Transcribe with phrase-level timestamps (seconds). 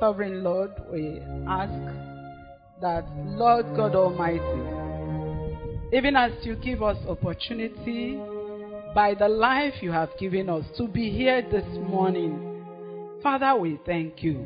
[0.00, 1.72] Sovereign Lord, we ask
[2.80, 8.16] that, Lord God Almighty, even as you give us opportunity
[8.94, 12.62] by the life you have given us to be here this morning,
[13.24, 14.38] Father, we thank you.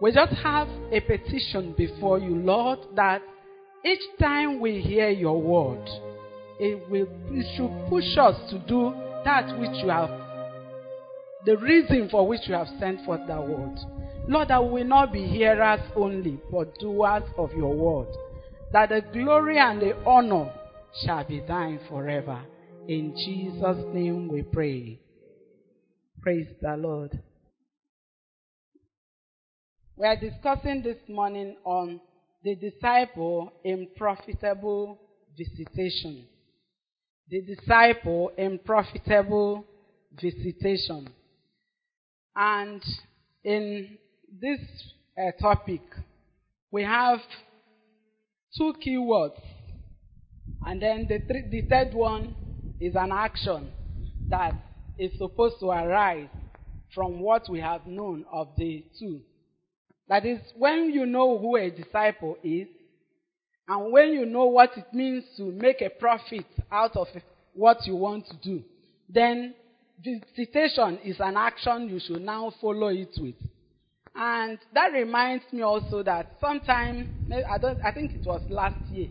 [0.00, 3.22] We just have a petition before you, Lord, that
[3.84, 5.88] each time we hear your word,
[6.58, 8.92] it will it should push us to do
[9.24, 10.10] that which you have
[11.46, 13.78] the reason for which you have sent forth that word.
[14.28, 18.14] Lord, that we will not be hearers only, but doers of your word.
[18.72, 20.52] That the glory and the honor
[21.02, 22.38] shall be thine forever.
[22.86, 25.00] In Jesus' name we pray.
[26.20, 27.18] Praise the Lord.
[29.96, 31.98] We are discussing this morning on
[32.44, 34.98] the disciple in profitable
[35.38, 36.26] visitation.
[37.30, 39.64] The disciple in profitable
[40.20, 41.08] visitation.
[42.36, 42.82] And
[43.42, 43.96] in
[44.40, 44.60] this
[45.16, 45.80] uh, topic,
[46.70, 47.20] we have
[48.56, 49.40] two keywords.
[50.64, 52.34] And then the, th- the third one
[52.80, 53.70] is an action
[54.28, 54.54] that
[54.98, 56.28] is supposed to arise
[56.94, 59.20] from what we have known of the two.
[60.08, 62.66] That is, when you know who a disciple is,
[63.68, 67.08] and when you know what it means to make a profit out of
[67.52, 68.62] what you want to do,
[69.08, 69.54] then
[70.02, 73.34] visitation is an action you should now follow it with.
[74.20, 77.08] And that reminds me also that sometime,
[77.48, 79.10] I, don't, I think it was last year,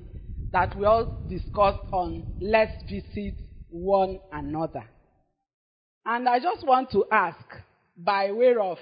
[0.52, 3.36] that we all discussed on let's visit
[3.70, 4.84] one another.
[6.06, 7.40] And I just want to ask,
[7.96, 8.80] by way of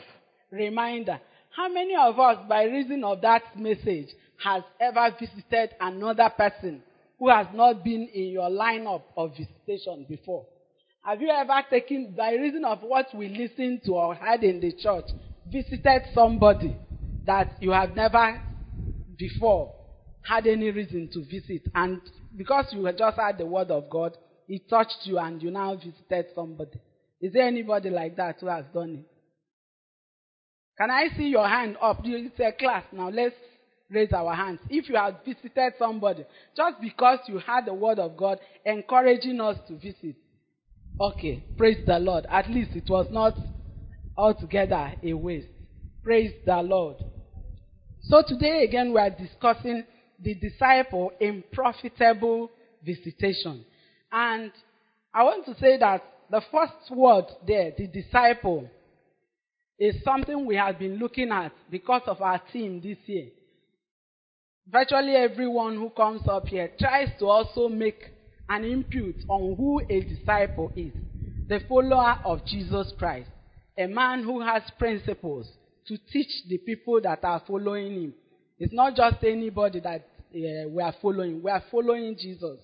[0.52, 1.20] reminder,
[1.56, 4.10] how many of us, by reason of that message,
[4.44, 6.82] has ever visited another person
[7.20, 10.48] who has not been in your lineup of visitation before?
[11.04, 14.72] Have you ever taken, by reason of what we listened to or heard in the
[14.72, 15.06] church,
[15.52, 16.78] visited somebody
[17.26, 18.42] that you have never
[19.18, 19.74] before
[20.22, 21.70] had any reason to visit?
[21.74, 22.02] And
[22.36, 24.18] because you had just had the word of God,
[24.48, 26.80] it touched you and you now visited somebody.
[27.22, 29.12] Is there anybody like that who has done it?
[30.78, 32.02] Can I see your hand up?
[32.04, 32.84] It's a class.
[32.92, 33.36] Now let's
[33.90, 34.60] raise our hands.
[34.70, 39.58] If you have visited somebody, just because you had the word of God encouraging us
[39.68, 40.16] to visit.
[41.00, 42.26] Okay, praise the Lord.
[42.30, 43.36] At least it was not
[44.18, 45.48] altogether a waste.
[46.04, 46.98] Praise the Lord.
[48.04, 49.84] So today again we are discussing
[50.22, 52.52] the disciple in profitable
[52.84, 53.66] visitation.
[54.12, 54.52] And
[55.14, 58.70] I want to say that the first word there, the disciple,
[59.78, 63.28] is something we have been looking at because of our team this year.
[64.68, 68.12] Virtually everyone who comes up here tries to also make
[68.50, 70.94] an input on who a disciple is.
[71.48, 73.30] The follower of Jesus Christ.
[73.78, 75.48] A man who has principles
[75.88, 78.14] to teach the people that are following him.
[78.58, 81.44] It's not just anybody that uh, we are following.
[81.44, 82.58] We are following Jesus.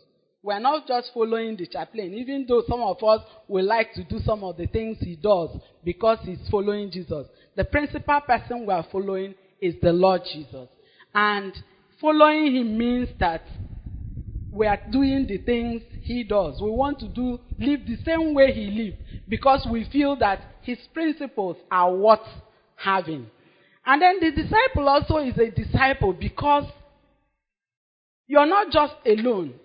[0.43, 4.03] We are not just following the chaplain, even though some of us would like to
[4.03, 5.49] do some of the things he does
[5.83, 7.27] because he's following Jesus.
[7.55, 10.67] The principal person we are following is the Lord Jesus.
[11.13, 11.53] And
[11.99, 13.43] following him means that
[14.51, 16.61] we are doing the things he does.
[16.61, 18.97] We want to do live the same way he lived
[19.29, 22.19] because we feel that his principles are worth
[22.75, 23.27] having.
[23.85, 26.65] And then the disciple also is a disciple because
[28.27, 29.55] you're not just alone.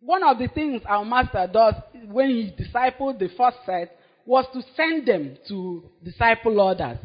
[0.00, 1.74] One of the things our master does
[2.06, 6.98] when he discipled the first set was to send them to disciple others.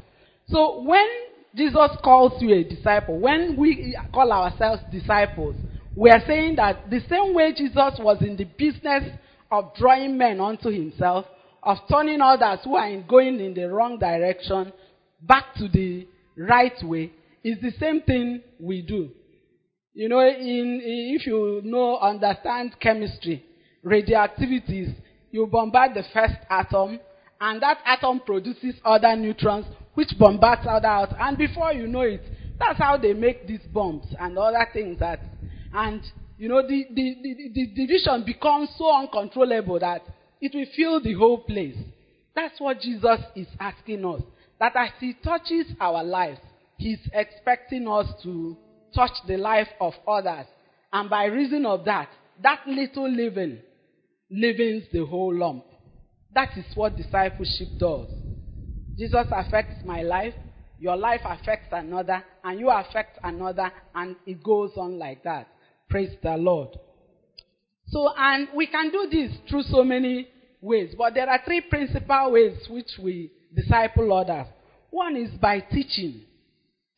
[0.47, 1.07] So when
[1.55, 5.55] Jesus calls you a disciple, when we call ourselves disciples,
[5.95, 9.03] we are saying that the same way Jesus was in the business
[9.51, 11.25] of drawing men unto himself,
[11.61, 14.73] of turning others who are in going in the wrong direction
[15.21, 17.11] back to the right way,
[17.43, 19.09] is the same thing we do.
[19.93, 23.45] You know, in, if you know, understand chemistry,
[23.85, 24.95] radioactivities,
[25.31, 26.99] you bombard the first atom,
[27.39, 31.17] and that atom produces other neutrons, which bombards other atoms.
[31.19, 32.23] And before you know it,
[32.59, 35.19] that's how they make these bombs and other things that,
[35.73, 36.01] and
[36.37, 40.01] you know, the, the, the, the division becomes so uncontrollable that
[40.41, 41.77] it will fill the whole place.
[42.35, 44.21] That's what Jesus is asking us.
[44.59, 46.39] That as He touches our lives,
[46.77, 48.57] He's expecting us to
[48.95, 50.45] touch the life of others.
[50.91, 52.09] And by reason of that,
[52.41, 53.59] that little living
[54.29, 55.65] leavens the whole lump.
[56.33, 58.07] That is what discipleship does.
[58.97, 60.33] Jesus affects my life,
[60.79, 65.47] your life affects another, and you affect another, and it goes on like that.
[65.89, 66.69] Praise the Lord.
[67.87, 70.27] So, and we can do this through so many
[70.61, 74.47] ways, but there are three principal ways which we disciple others.
[74.89, 76.21] One is by teaching.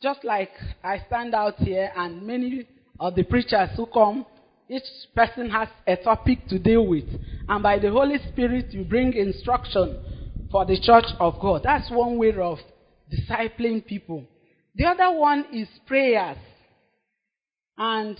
[0.01, 0.51] Just like
[0.83, 2.67] I stand out here and many
[2.99, 4.25] of the preachers who come,
[4.69, 4.83] each
[5.15, 7.05] person has a topic to deal with.
[7.47, 9.99] And by the Holy Spirit, you bring instruction
[10.51, 11.61] for the church of God.
[11.63, 12.59] That's one way of
[13.11, 14.25] discipling people.
[14.75, 16.37] The other one is prayers.
[17.77, 18.17] And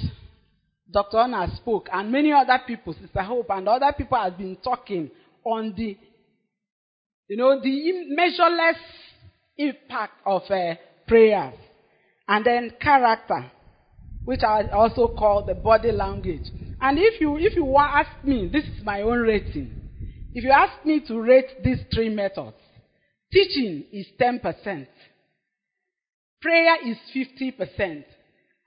[0.92, 1.18] Dr.
[1.18, 5.10] Anna spoke, and many other people, Sister Hope, and other people have been talking
[5.44, 5.98] on the,
[7.28, 8.78] you know, the measureless
[9.58, 10.76] impact of uh,
[11.08, 11.56] prayers.
[12.28, 13.52] And then character,
[14.26, 16.48] which I also call the body language.
[16.82, 19.72] And if you, if you ask me, this is my own rating.
[20.34, 22.58] If you ask me to rate these three methods,
[23.32, 24.88] teaching is 10%,
[26.42, 28.04] prayer is 50%,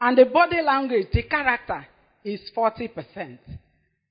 [0.01, 1.87] and the body language, the character,
[2.25, 3.39] is 40%.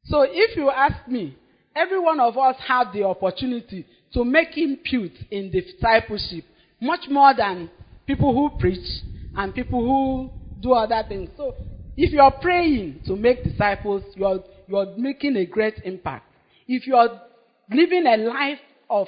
[0.06, 1.38] So if you ask me,
[1.75, 6.45] every one of us have the opportunity to make input in discipleship
[6.81, 7.69] much more than
[8.06, 8.88] people who preach
[9.36, 10.30] and people who
[10.62, 11.30] do other things.
[11.38, 11.56] So
[11.95, 16.25] if you're praying to make disciples, you're, you're making a great impact.
[16.68, 17.21] If you're
[17.69, 19.07] living a life of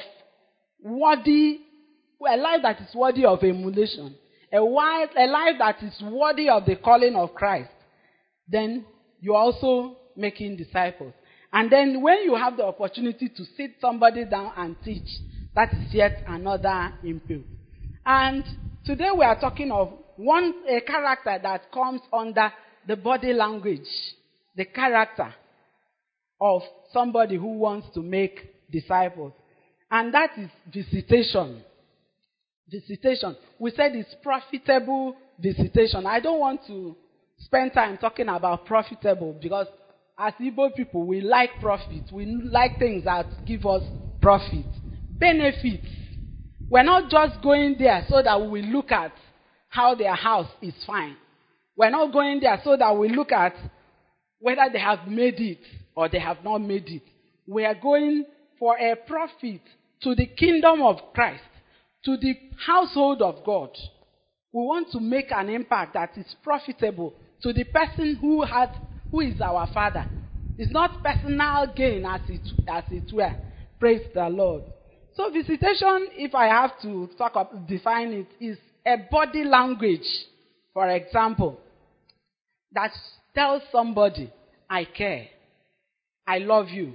[0.82, 1.60] worthy,
[2.28, 4.16] a life that is worthy of emulation,
[4.52, 7.70] a, a life that is worthy of the calling of Christ,
[8.50, 8.86] then
[9.22, 11.14] you're also making disciples.
[11.52, 15.08] And then when you have the opportunity to sit somebody down and teach,
[15.56, 17.44] that is yet another input.
[18.06, 18.44] And
[18.86, 22.52] today we are talking of one a character that comes under
[22.88, 23.88] the body language,
[24.56, 25.34] the character
[26.42, 26.62] of
[26.94, 29.34] somebody who wants to make disciples.
[29.90, 31.64] And that is visitation.
[32.70, 33.36] Visitation.
[33.58, 36.06] We said it's profitable visitation.
[36.06, 36.96] I don't want to
[37.40, 39.68] spend time talking about profitable because
[40.18, 42.12] as Igbo people, we like profit.
[42.12, 43.84] We like things that give us
[44.22, 44.66] profit.
[45.18, 45.88] Benefits.
[46.70, 49.14] We're not just going there so that we look at
[49.70, 51.16] how their house is fine.
[51.78, 53.54] We're not going there so that we look at
[54.40, 55.60] whether they have made it
[55.96, 57.04] or they have not made it.
[57.48, 58.26] We are going
[58.60, 59.62] for a profit
[60.02, 61.44] to the kingdom of Christ,
[62.06, 62.34] to the
[62.66, 63.70] household of God.
[64.52, 68.70] We want to make an impact that is profitable to the person who had
[69.12, 70.06] who is our father.
[70.58, 73.36] It's not personal gain as it as it were.
[73.80, 74.64] Praise the Lord.
[75.16, 80.06] So visitation, if I have to talk of, define it, is a body language,
[80.74, 81.60] for example,
[82.74, 82.92] that
[83.34, 84.32] tells somebody,
[84.70, 85.28] I care.
[86.28, 86.94] I love you.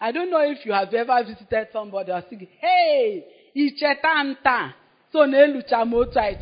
[0.00, 3.24] I don't know if you have ever visited somebody or saying, hey,
[3.56, 4.74] ichetanta,
[5.12, 6.38] so nelucha moto I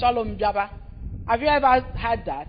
[1.26, 2.48] Have you ever heard that?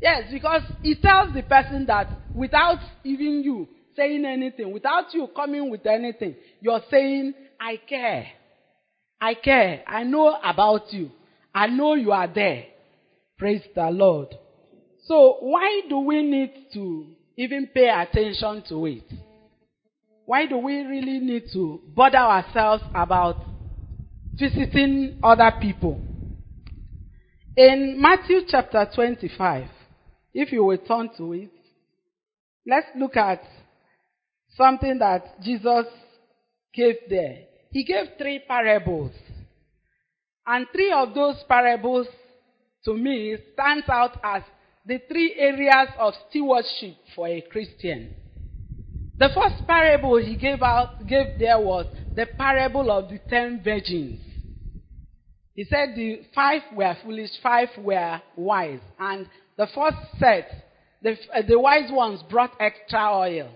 [0.00, 5.70] Yes, because it tells the person that without even you saying anything, without you coming
[5.70, 8.28] with anything, you're saying, I care.
[9.20, 9.82] I care.
[9.86, 11.10] I know about you.
[11.54, 12.66] I know you are there.
[13.38, 14.28] Praise the Lord.
[15.06, 17.06] So, why do we need to
[17.36, 19.04] even pay attention to it?
[20.26, 23.36] Why do we really need to bother ourselves about
[24.34, 26.00] visiting other people?
[27.56, 29.64] In Matthew chapter 25,
[30.34, 31.50] if you will turn to it,
[32.66, 33.40] let's look at
[34.58, 35.86] something that Jesus
[36.74, 37.44] gave there.
[37.70, 39.12] He gave three parables.
[40.46, 42.08] And three of those parables,
[42.84, 44.42] to me, stands out as
[44.84, 48.14] the three areas of stewardship for a Christian.
[49.16, 54.25] The first parable he gave out gave there was the parable of the ten virgins.
[55.56, 60.50] He said the five were foolish, five were wise, and the first set,
[61.02, 63.50] the, uh, the wise ones brought extra oil.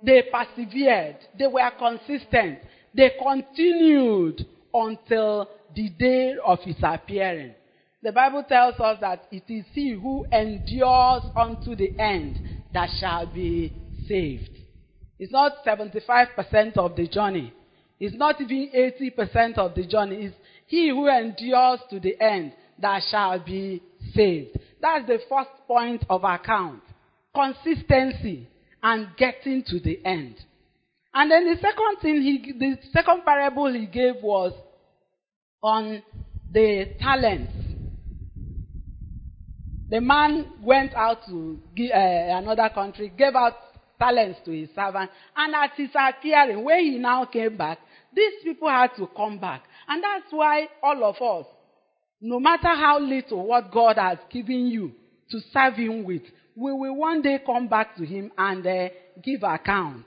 [0.00, 1.16] They persevered.
[1.36, 2.60] They were consistent.
[2.94, 7.54] They continued until the day of his appearing.
[8.02, 12.38] The Bible tells us that it is he who endures unto the end
[12.74, 13.72] that shall be
[14.06, 14.50] saved.
[15.18, 17.52] It's not 75% of the journey.
[17.98, 20.26] It's not even 80% of the journey.
[20.26, 23.82] It's he who endures to the end that shall be
[24.14, 24.58] saved.
[24.80, 26.82] That's the first point of account.
[27.34, 28.48] Consistency
[28.82, 30.36] and getting to the end.
[31.12, 34.52] And then the second thing he, the second parable he gave was
[35.62, 36.02] on
[36.52, 37.52] the talents.
[39.90, 43.54] The man went out to uh, another country, gave out
[43.98, 47.78] talents to his servant, and at his appearing, when he now came back,
[48.14, 49.62] these people had to come back.
[49.88, 51.46] And that's why all of us,
[52.20, 54.92] no matter how little what God has given you
[55.30, 56.22] to serve Him with,
[56.56, 58.88] we will one day come back to Him and uh,
[59.22, 60.04] give account.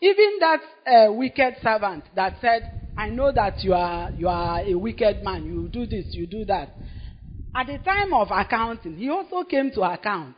[0.00, 4.74] Even that uh, wicked servant that said, I know that you are, you are a
[4.74, 6.74] wicked man, you do this, you do that.
[7.54, 10.36] At the time of accounting, he also came to account.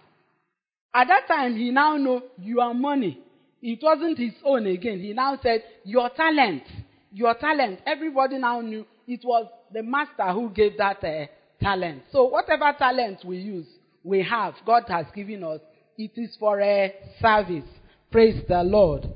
[0.94, 3.18] At that time, he now know your money.
[3.62, 4.98] It wasn't his own again.
[5.00, 6.64] He now said, your talent,
[7.12, 7.80] your talent.
[7.86, 11.26] Everybody now knew it was the master who gave that uh,
[11.60, 12.02] talent.
[12.10, 13.66] So whatever talent we use,
[14.02, 15.60] we have, God has given us,
[15.96, 17.68] it is for a service.
[18.10, 19.08] Praise the Lord.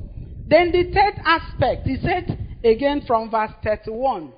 [0.46, 4.32] Then the third aspect, he said again from verse 31.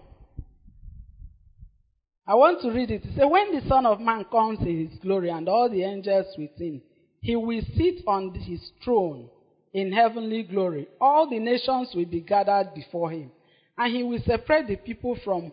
[2.26, 3.04] I want to read it.
[3.04, 6.26] He said, When the Son of Man comes in his glory and all the angels
[6.36, 6.82] with him,
[7.20, 9.28] he will sit on his throne
[9.72, 10.88] in heavenly glory.
[11.00, 13.30] All the nations will be gathered before him.
[13.78, 15.52] And he will separate the people from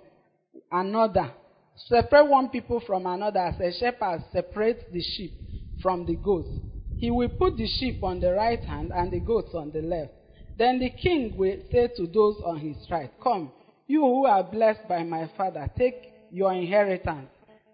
[0.72, 1.32] another.
[1.76, 5.34] Separate one people from another as a shepherd separates the sheep
[5.82, 6.50] from the goats.
[6.98, 10.12] He will put the sheep on the right hand and the goats on the left.
[10.58, 13.52] Then the king will say to those on his right, Come,
[13.88, 17.30] you who are blessed by my father, take your inheritance,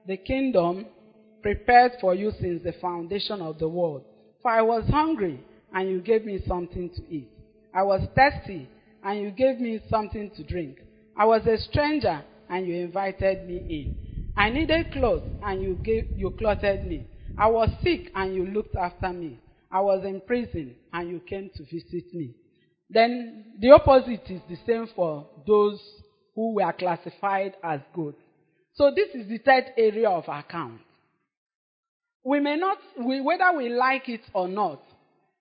[0.07, 0.87] the kingdom
[1.41, 4.03] prepared for you since the foundation of the world.
[4.41, 5.43] For I was hungry,
[5.73, 7.29] and you gave me something to eat.
[7.73, 8.67] I was thirsty,
[9.03, 10.77] and you gave me something to drink.
[11.17, 14.33] I was a stranger, and you invited me in.
[14.37, 17.05] I needed clothes, and you gave you clothed me.
[17.37, 19.39] I was sick, and you looked after me.
[19.71, 22.35] I was in prison, and you came to visit me.
[22.89, 25.79] Then the opposite is the same for those
[26.35, 28.15] who were classified as good.
[28.73, 30.81] So this is the third area of account.
[32.23, 34.81] We may not, we, whether we like it or not,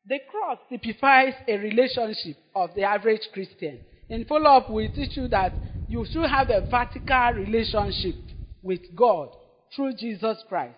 [0.07, 3.80] the cross typifies a relationship of the average Christian.
[4.09, 5.52] In follow up, we teach you that
[5.88, 8.16] you should have a vertical relationship
[8.62, 9.28] with God
[9.75, 10.75] through Jesus Christ.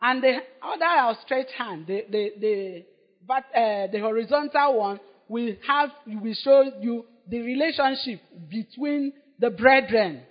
[0.00, 2.84] And the other outstretched hand, the, the, the,
[3.26, 10.22] but, uh, the horizontal one, will have, will show you the relationship between the brethren,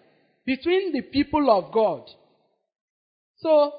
[0.46, 2.10] between the people of God.
[3.38, 3.74] So,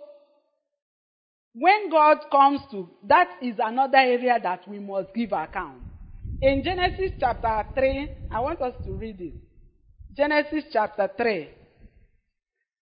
[1.59, 5.81] when God comes to, that is another area that we must give account.
[6.43, 9.33] In Genesis chapter 3, I want us to read it.
[10.15, 11.49] Genesis chapter 3.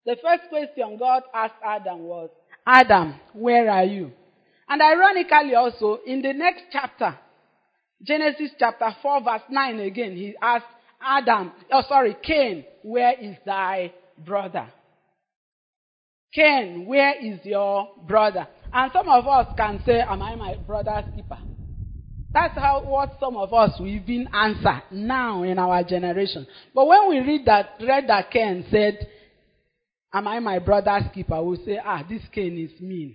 [0.07, 2.31] The first question God asked Adam was,
[2.66, 4.11] Adam, where are you?
[4.69, 7.16] And ironically also, in the next chapter,
[8.02, 10.66] Genesis chapter 4 verse 9 again, he asked
[11.00, 14.66] Adam, oh sorry, Cain, where is thy brother?
[16.35, 18.49] Cain, where is your brother?
[18.75, 21.38] And some of us can say, Am I my brother's keeper?
[22.33, 26.45] That's how what some of us we've been answered now in our generation.
[26.75, 29.07] But when we read that read that Cain said,
[30.12, 31.40] Am I my brother's keeper?
[31.40, 33.14] We'll say, Ah, this Cain is mean.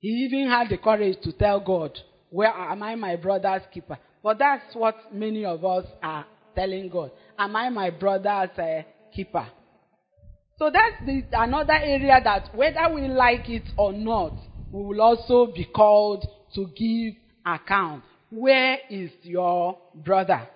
[0.00, 1.96] He even had the courage to tell God,
[2.30, 3.96] Where am I my brother's keeper?
[4.24, 7.12] But that's what many of us are telling God.
[7.38, 8.82] Am I my brother's uh,
[9.14, 9.46] keeper?
[10.58, 14.32] So that's the, another area that whether we like it or not,
[14.72, 18.02] we will also be called to give account.
[18.30, 20.48] Where is your brother?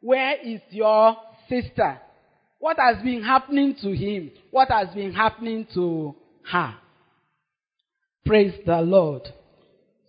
[0.00, 1.16] Where is your
[1.48, 1.98] sister?
[2.58, 4.32] What has been happening to him?
[4.50, 6.14] What has been happening to
[6.50, 6.74] her?
[8.26, 9.22] Praise the Lord.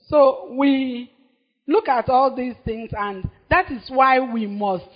[0.09, 1.11] So we
[1.65, 4.89] look at all these things and that is why we must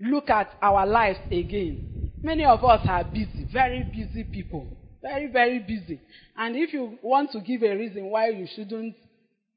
[0.00, 1.97] look at our lives again.
[2.22, 4.66] Many of us are busy, very busy people.
[5.00, 6.00] Very, very busy.
[6.36, 8.96] And if you want to give a reason why you shouldn't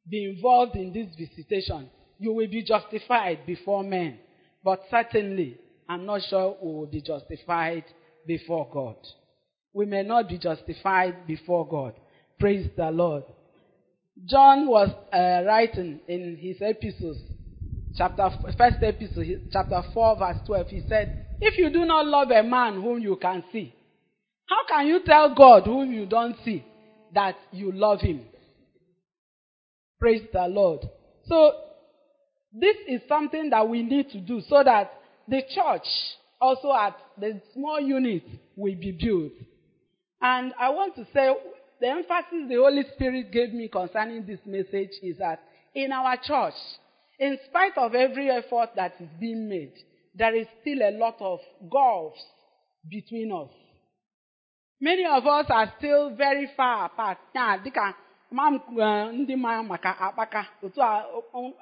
[0.08, 1.90] be involved in this visitation,
[2.20, 4.20] you will be justified before men.
[4.64, 5.58] But certainly,
[5.90, 7.86] I'm not sure we will be justified
[8.28, 8.98] before God.
[9.74, 11.94] We may not be justified before God.
[12.40, 13.24] Praise the Lord.
[14.26, 17.18] John was uh, writing in his epistles,
[17.98, 20.68] chapter first epistle, chapter four, verse twelve.
[20.68, 23.74] He said, "If you do not love a man whom you can see,
[24.46, 26.64] how can you tell God whom you don't see
[27.14, 28.28] that you love him?"
[30.00, 30.82] Praise the Lord.
[31.26, 31.54] So
[32.54, 34.94] this is something that we need to do so that
[35.28, 35.88] the church
[36.40, 38.24] also at the small unit
[38.56, 39.34] will be built.
[40.22, 41.34] And I want to say
[41.80, 45.42] the emphasis the Holy Spirit gave me concerning this message is that
[45.74, 46.54] in our church,
[47.20, 49.74] in spite of every effort that is being made,
[50.16, 51.40] there is still a lot of
[51.70, 52.22] gulfs
[52.90, 53.50] between us.
[54.80, 57.18] Many of us are still very far apart.
[57.36, 57.94] Ya dịka
[58.32, 58.40] m
[58.80, 59.36] eh, ndị
[59.68, 60.82] maka akpaka otu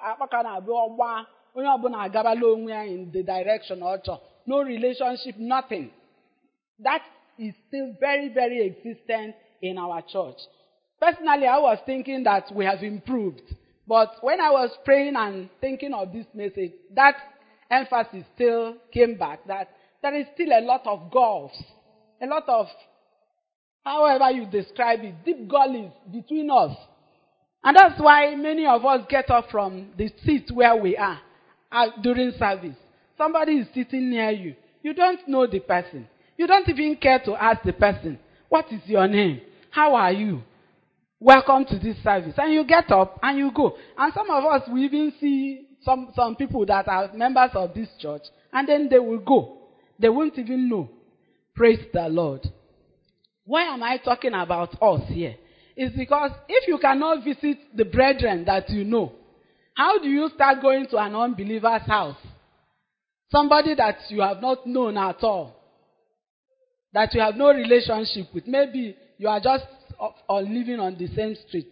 [0.09, 1.09] akpaka na-abịa ọgba
[1.55, 5.87] onye ọbụla agabala onwe in the direction ọ no relationship nothing
[6.85, 7.01] that
[7.37, 10.39] is still very very existent in our church
[11.01, 13.41] personally i was thinking that we have improved
[13.87, 17.15] but when i was praying and thinking of this message that
[17.69, 19.69] emphasis still came back that
[20.01, 21.61] there is still a lot of gulfs
[22.21, 22.67] a lot of
[23.83, 26.75] However, you describe it, deep gullies between us.
[27.63, 31.19] And that's why many of us get up from the seat where we are
[31.71, 32.75] uh, during service.
[33.17, 34.55] Somebody is sitting near you.
[34.81, 36.07] You don't know the person.
[36.37, 39.41] You don't even care to ask the person, What is your name?
[39.71, 40.41] How are you?
[41.19, 42.35] Welcome to this service.
[42.37, 43.75] And you get up and you go.
[43.97, 47.89] And some of us, we even see some, some people that are members of this
[47.99, 49.57] church, and then they will go.
[49.99, 50.89] They won't even know.
[51.55, 52.47] Praise the Lord.
[53.45, 55.35] Why am I talking about us here?
[55.75, 59.13] It's because if you cannot visit the brethren that you know,
[59.73, 62.17] how do you start going to an unbeliever's house?
[63.31, 65.55] Somebody that you have not known at all.
[66.91, 68.45] That you have no relationship with.
[68.47, 69.65] Maybe you are just
[70.29, 71.71] living on the same street.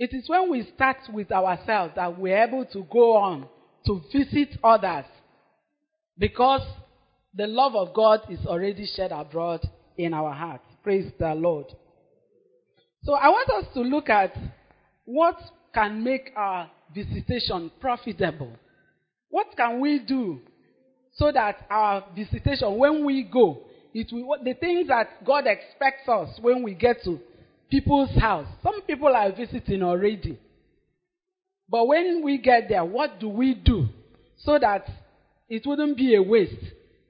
[0.00, 3.46] It is when we start with ourselves that we're able to go on
[3.84, 5.04] to visit others
[6.16, 6.62] because
[7.34, 9.60] the love of God is already shed abroad
[9.98, 10.64] in our hearts.
[10.82, 11.66] Praise the Lord.
[13.02, 14.34] So I want us to look at
[15.04, 15.36] what
[15.74, 18.52] can make our visitation profitable.
[19.28, 20.40] What can we do
[21.12, 26.38] so that our visitation, when we go, it will, the things that God expects us
[26.40, 27.20] when we get to
[27.70, 28.46] people's house.
[28.62, 30.38] Some people are visiting already.
[31.68, 33.88] But when we get there, what do we do
[34.38, 34.88] so that
[35.48, 36.64] it wouldn't be a waste?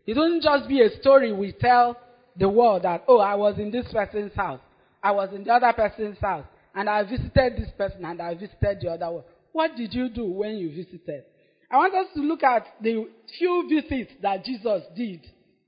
[0.07, 1.97] It wouldn't just be a story we tell
[2.37, 4.61] the world that, oh, I was in this person's house.
[5.02, 6.45] I was in the other person's house.
[6.75, 9.25] And I visited this person and I visited the other one.
[9.52, 11.25] What did you do when you visited?
[11.71, 15.21] I want us to look at the few visits that Jesus did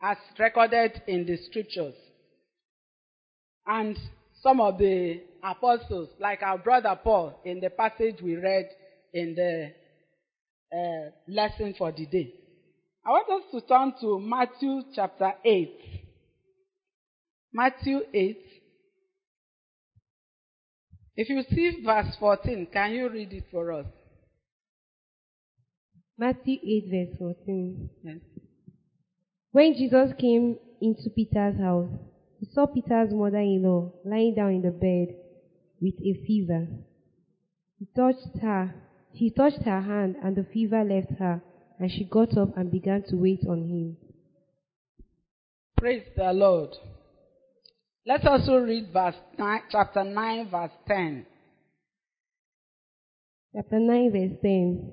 [0.02, 1.94] as recorded in the scriptures.
[3.66, 3.96] And
[4.42, 8.68] some of the apostles, like our brother Paul in the passage we read
[9.14, 9.72] in the
[10.76, 12.34] uh, lesson for the day.
[13.04, 16.02] I want us to turn to Matthew chapter 8.
[17.52, 18.38] Matthew 8.
[21.16, 23.86] If you see verse 14, can you read it for us?
[26.16, 27.90] Matthew 8, verse 14.
[28.02, 28.16] Yes.
[29.50, 31.90] When Jesus came into Peter's house,
[32.42, 35.14] he saw Peter's mother in law lying down in the bed
[35.80, 36.66] with a fever.
[37.78, 38.74] He touched her.
[39.12, 41.40] He touched her hand, and the fever left her,
[41.78, 43.96] and she got up and began to wait on him.
[45.78, 46.70] Praise the Lord.
[48.04, 51.26] Let's also read verse 9, chapter 9, verse 10.
[53.54, 54.92] Chapter 9, verse 10.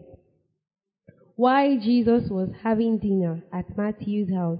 [1.35, 4.59] While Jesus was having dinner at Matthew's house,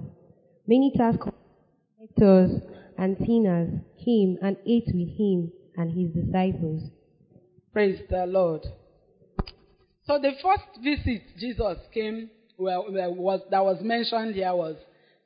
[0.66, 2.62] many tax collectors
[3.00, 6.82] and sinners came and ate with him and his disciples.
[7.72, 8.66] Praise the Lord.
[10.04, 14.76] So the first visit Jesus came well, was that was mentioned here was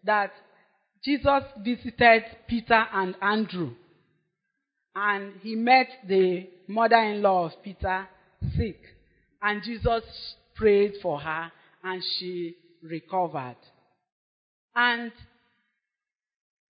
[0.04, 0.30] that
[1.04, 3.72] Jesus visited Peter and Andrew,
[4.94, 8.06] and he met the mother-in-law of Peter
[8.56, 8.80] sick,
[9.42, 10.04] and Jesus
[10.54, 11.50] prayed for her
[11.82, 13.56] and she recovered.
[14.76, 15.10] And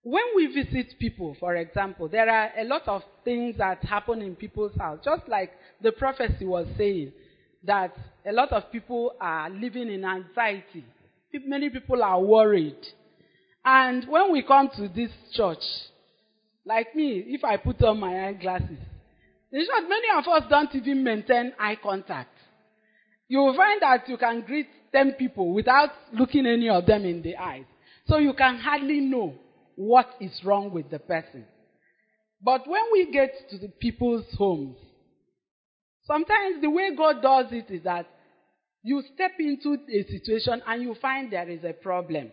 [0.05, 4.35] when we visit people, for example, there are a lot of things that happen in
[4.35, 4.99] people's house.
[5.03, 7.11] Just like the prophecy was saying,
[7.63, 10.85] that a lot of people are living in anxiety.
[11.33, 12.77] Many people are worried.
[13.65, 15.63] And when we come to this church,
[16.63, 18.77] like me, if I put on my eyeglasses,
[19.51, 22.29] in short, many of us don't even maintain eye contact
[23.27, 27.21] you will find that you can greet 10 people without looking any of them in
[27.21, 27.65] the eyes.
[28.07, 29.33] So you can hardly know
[29.75, 31.45] what is wrong with the person.
[32.41, 34.77] But when we get to the people's homes,
[36.05, 38.07] sometimes the way God does it is that
[38.83, 42.31] you step into a situation and you find there is a problem.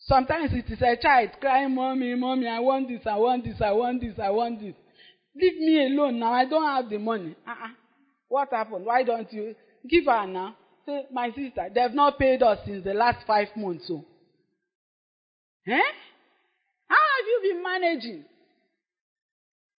[0.00, 3.72] Sometimes it is a child crying, Mommy, Mommy, I want this, I want this, I
[3.72, 4.74] want this, I want this.
[5.34, 6.32] Leave me alone now.
[6.32, 7.34] I don't have the money.
[7.46, 7.68] Uh-uh.
[8.28, 8.84] What happened?
[8.84, 9.54] Why don't you
[9.88, 10.56] give her now?
[10.86, 13.86] Say, my sister, they have not paid us since the last five months.
[13.88, 14.04] So,
[15.66, 15.78] eh?
[16.88, 18.24] How have you been managing?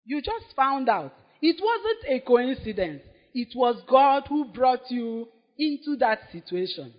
[0.05, 1.15] You just found out.
[1.43, 3.03] It wasn't a coincidence.
[3.35, 6.95] It was God who brought you into that situation.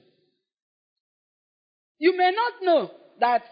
[1.98, 3.44] You may not know that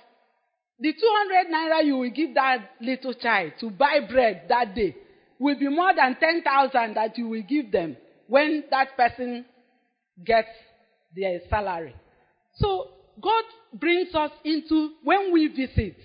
[0.80, 4.96] the 200 naira you will give that little child to buy bread that day
[5.40, 7.96] will be more than 10,000 that you will give them
[8.28, 9.46] when that person
[10.26, 10.50] gets
[11.16, 11.96] their salary.
[12.56, 12.90] So
[13.22, 15.98] God brings us into when we visit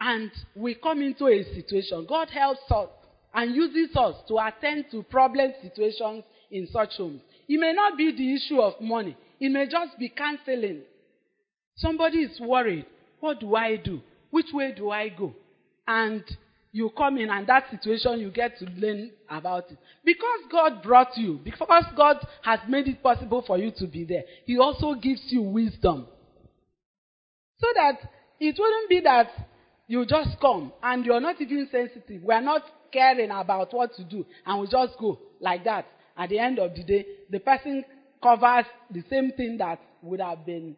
[0.00, 2.06] and we come into a situation.
[2.08, 2.88] God helps us
[3.34, 7.20] and uses us to attend to problem situations in such homes.
[7.48, 9.16] It may not be the issue of money.
[9.40, 10.82] It may just be counseling
[11.76, 12.86] Somebody is worried.
[13.20, 14.00] What do I do?
[14.30, 15.34] Which way do I go?
[15.86, 16.22] And
[16.72, 19.78] you come in and that situation you get to learn about it.
[20.04, 24.24] Because God brought you, because God has made it possible for you to be there,
[24.46, 26.06] He also gives you wisdom.
[27.58, 27.98] So that
[28.40, 29.28] it wouldn't be that
[29.86, 32.22] you just come and you're not even sensitive.
[32.22, 35.86] We are not caring about what to do and we just go like that.
[36.16, 37.84] At the end of the day, the person
[38.22, 40.76] covers the same thing that would have been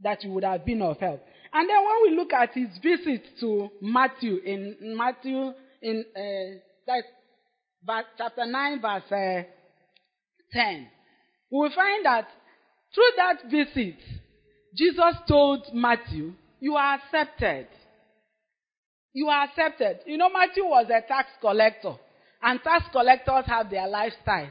[0.00, 1.22] that you would have been of help.
[1.56, 6.92] And then when we look at his visit to Matthew in Matthew in uh,
[7.86, 9.42] verse, chapter 9 verse uh,
[10.52, 10.86] 10,
[11.50, 12.28] we will find that
[12.94, 13.96] through that visit,
[14.76, 17.68] Jesus told Matthew, you are accepted.
[19.14, 20.00] You are accepted.
[20.04, 21.94] You know, Matthew was a tax collector,
[22.42, 24.50] and tax collectors have their lifestyle.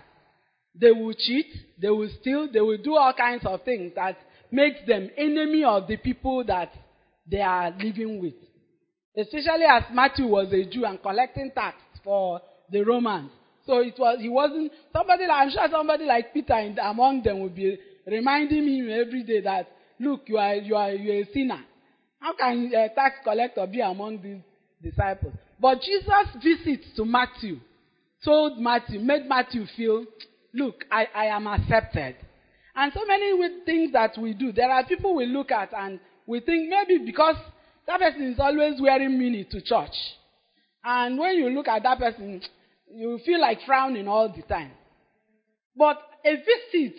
[0.74, 4.18] They will cheat, they will steal, they will do all kinds of things that
[4.52, 6.72] makes them enemy of the people that
[7.30, 8.34] they are living with.
[9.18, 13.32] Especially as Matthew was a Jew and collecting tax for the Romans.
[13.66, 17.40] So it was he wasn't somebody like I'm sure somebody like Peter in, among them
[17.40, 19.68] would be reminding him every day that
[20.00, 21.64] look you are you are you are a sinner.
[22.20, 24.42] How can a tax collector be among these
[24.92, 25.34] disciples?
[25.60, 27.60] But Jesus' visit to Matthew
[28.24, 30.06] told Matthew, made Matthew feel,
[30.54, 32.16] look, I, I am accepted.
[32.76, 33.32] And so many
[33.66, 37.36] things that we do, there are people we look at and we think maybe because
[37.88, 39.96] that person is always wearing mini to church.
[40.84, 42.42] And when you look at that person,
[42.92, 44.72] you feel like frowning all the time.
[45.76, 46.96] But a visit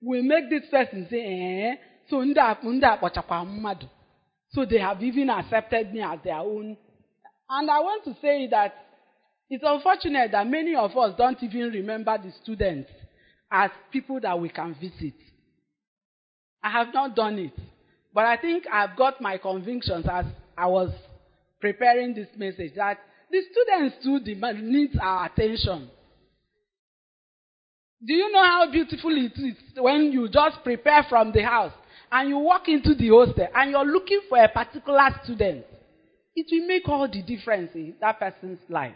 [0.00, 1.74] will make this person say, eh,
[2.08, 2.22] so
[4.52, 6.76] So they have even accepted me as their own.
[7.48, 8.74] And I want to say that
[9.48, 12.90] it's unfortunate that many of us don't even remember the students
[13.50, 15.14] as people that we can visit.
[16.62, 17.58] I have not done it.
[18.12, 20.90] But I think I've got my convictions as I was
[21.60, 22.98] preparing this message that
[23.30, 25.88] the students too demand, need our attention.
[28.04, 31.72] Do you know how beautiful it is when you just prepare from the house
[32.10, 35.64] and you walk into the hostel and you're looking for a particular student?
[36.34, 38.94] It will make all the difference in that person's life.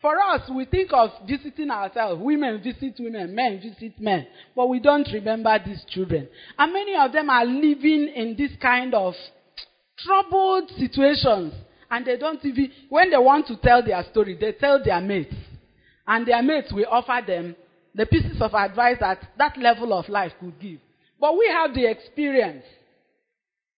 [0.00, 2.22] For us, we think of visiting ourselves.
[2.22, 4.28] Women visit women, men visit men.
[4.54, 6.28] But we don't remember these children.
[6.56, 9.14] And many of them are living in this kind of
[9.98, 11.52] troubled situations.
[11.90, 15.34] And they don't even, when they want to tell their story, they tell their mates.
[16.06, 17.56] And their mates will offer them
[17.94, 20.78] the pieces of advice that that level of life could give.
[21.20, 22.64] But we have the experience.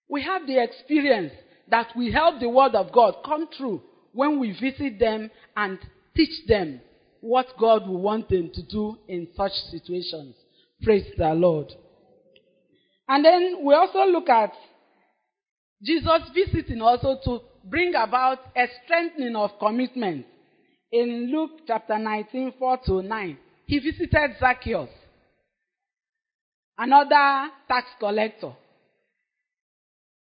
[0.06, 1.32] We have the experience
[1.70, 3.80] that we help the word of God come true
[4.12, 5.78] when we visit them and
[6.16, 6.80] teach them
[7.20, 10.34] what God will want them to do in such situations.
[10.82, 11.72] Praise the Lord.
[13.08, 14.52] And then we also look at
[15.82, 20.26] Jesus visiting also to bring about a strengthening of commitment.
[20.92, 24.88] In Luke chapter 19, 4 to 9, he visited Zacchaeus,
[26.76, 28.52] another tax collector.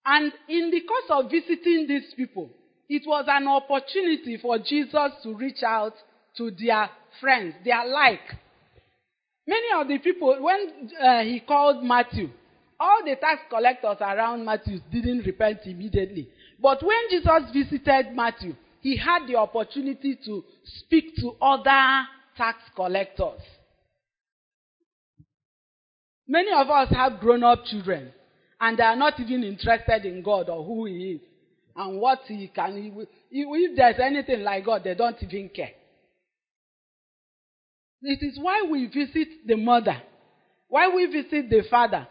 [0.04, 2.50] And in the course of visiting these people,
[2.88, 5.94] it was an opportunity for Jesus to reach out
[6.36, 6.88] to their
[7.20, 8.20] friends, their like.
[9.46, 12.30] Many of the people, when uh, he called Matthew,
[12.78, 16.28] all the tax collectors around Matthew didn't repent immediately.
[16.60, 23.40] But when Jesus visited Matthew, he had the opportunity to speak to other tax collectors.
[26.28, 28.12] Many of us have grown up children,
[28.60, 31.20] and they are not even interested in God or who He is
[31.76, 33.06] and what he can.
[33.30, 35.72] If there's anything like God, they don't even care.
[38.02, 40.00] It is why we visit the mother,
[40.68, 42.06] why we visit the father,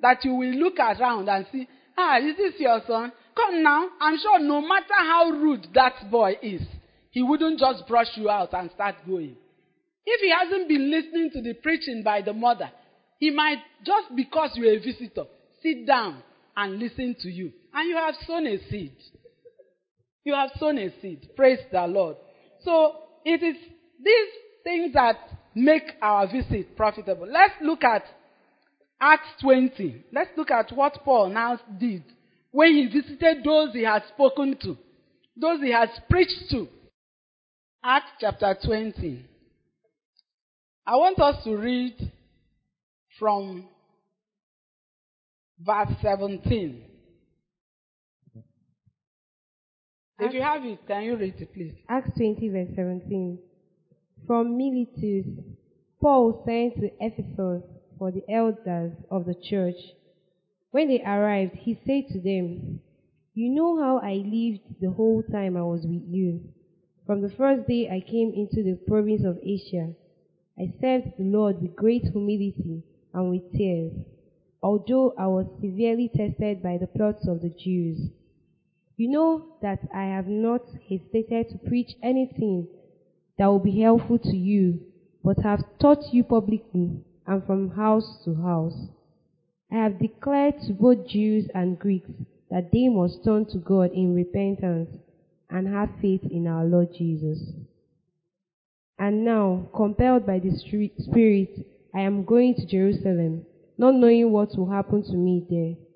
[0.00, 3.12] that you will look around and see, ah, is this your son?
[3.36, 3.88] Come now.
[4.00, 6.62] I'm sure no matter how rude that boy is,
[7.10, 9.36] he wouldn't just brush you out and start going.
[10.06, 12.70] If he hasn't been listening to the preaching by the mother,
[13.18, 15.24] he might, just because you're a visitor,
[15.62, 16.22] sit down
[16.56, 17.52] and listen to you.
[17.72, 18.94] And you have sown a seed.
[20.24, 21.30] You have sown a seed.
[21.36, 22.16] Praise the Lord.
[22.62, 23.56] So it is
[24.02, 24.28] these
[24.64, 25.16] things that
[25.54, 27.26] make our visit profitable.
[27.30, 28.04] Let's look at
[29.00, 30.04] Acts 20.
[30.12, 32.04] Let's look at what Paul now did
[32.52, 34.76] when he visited those he had spoken to,
[35.36, 36.68] those he had preached to.
[37.82, 39.24] Acts chapter 20.
[40.86, 41.94] I want us to read
[43.18, 43.68] from
[45.64, 46.89] verse 17.
[50.20, 51.74] If you have it, can you read it, please?
[51.88, 53.38] Acts 20, verse 17.
[54.26, 55.26] From Miletus,
[56.00, 57.62] Paul sent to Ephesus
[57.98, 59.76] for the elders of the church
[60.72, 62.80] When they arrived, he said to them,
[63.34, 66.40] You know how I lived the whole time I was with you.
[67.06, 69.94] From the first day I came into the province of Asia,
[70.58, 72.82] I served the Lord with great humility
[73.14, 73.92] and with tears,
[74.62, 78.10] although I was severely tested by the plots of the Jews.
[79.00, 82.68] You know that I have not hesitated to preach anything
[83.38, 84.78] that will be helpful to you,
[85.24, 88.76] but have taught you publicly and from house to house.
[89.72, 92.10] I have declared to both Jews and Greeks
[92.50, 94.90] that they must turn to God in repentance
[95.48, 97.40] and have faith in our Lord Jesus.
[98.98, 103.46] And now, compelled by the Spirit, I am going to Jerusalem,
[103.78, 105.89] not knowing what will happen to me there.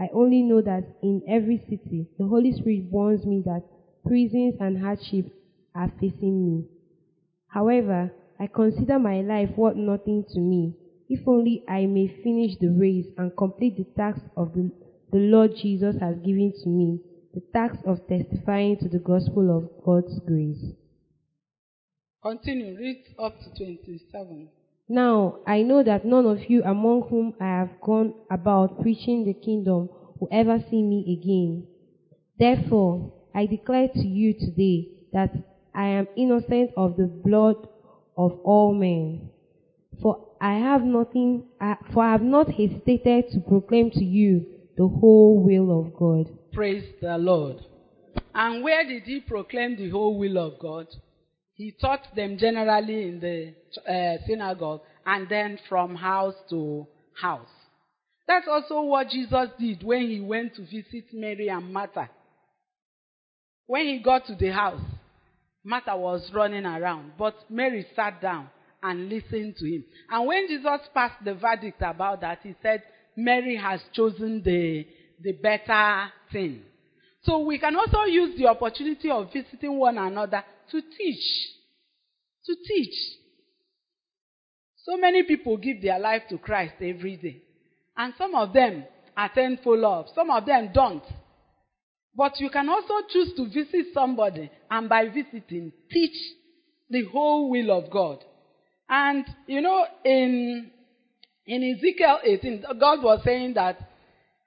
[0.00, 3.62] I only know that in every city, the Holy Spirit warns me that
[4.06, 5.30] prisons and hardships
[5.74, 6.64] are facing me.
[7.48, 10.74] However, I consider my life worth nothing to me,
[11.10, 14.70] if only I may finish the race and complete the task of the,
[15.12, 17.00] the Lord Jesus has given to me,
[17.34, 20.64] the task of testifying to the gospel of God's grace.
[22.22, 24.48] Continue, read up to 27.
[24.90, 29.34] Now I know that none of you among whom I have gone about preaching the
[29.34, 31.68] kingdom will ever see me again.
[32.36, 35.32] Therefore, I declare to you today that
[35.72, 37.68] I am innocent of the blood
[38.16, 39.30] of all men.
[40.02, 41.44] For I have nothing,
[41.92, 44.44] for I have not hesitated to proclaim to you
[44.76, 46.36] the whole will of God.
[46.52, 47.64] Praise the Lord.
[48.34, 50.88] And where did he proclaim the whole will of God?
[51.60, 53.52] He taught them generally in the
[53.86, 57.50] uh, synagogue and then from house to house.
[58.26, 62.08] That's also what Jesus did when he went to visit Mary and Martha.
[63.66, 64.80] When he got to the house,
[65.62, 68.48] Martha was running around, but Mary sat down
[68.82, 69.84] and listened to him.
[70.08, 72.82] And when Jesus passed the verdict about that, he said,
[73.18, 74.86] Mary has chosen the,
[75.22, 76.62] the better thing.
[77.24, 81.24] So we can also use the opportunity of visiting one another to teach.
[82.46, 82.94] To teach.
[84.84, 87.42] So many people give their life to Christ every day.
[87.96, 88.84] And some of them
[89.16, 91.04] attend follow up, some of them don't.
[92.14, 96.16] But you can also choose to visit somebody and by visiting, teach
[96.88, 98.24] the whole will of God.
[98.88, 100.70] And, you know, in,
[101.46, 103.78] in Ezekiel 18, God was saying that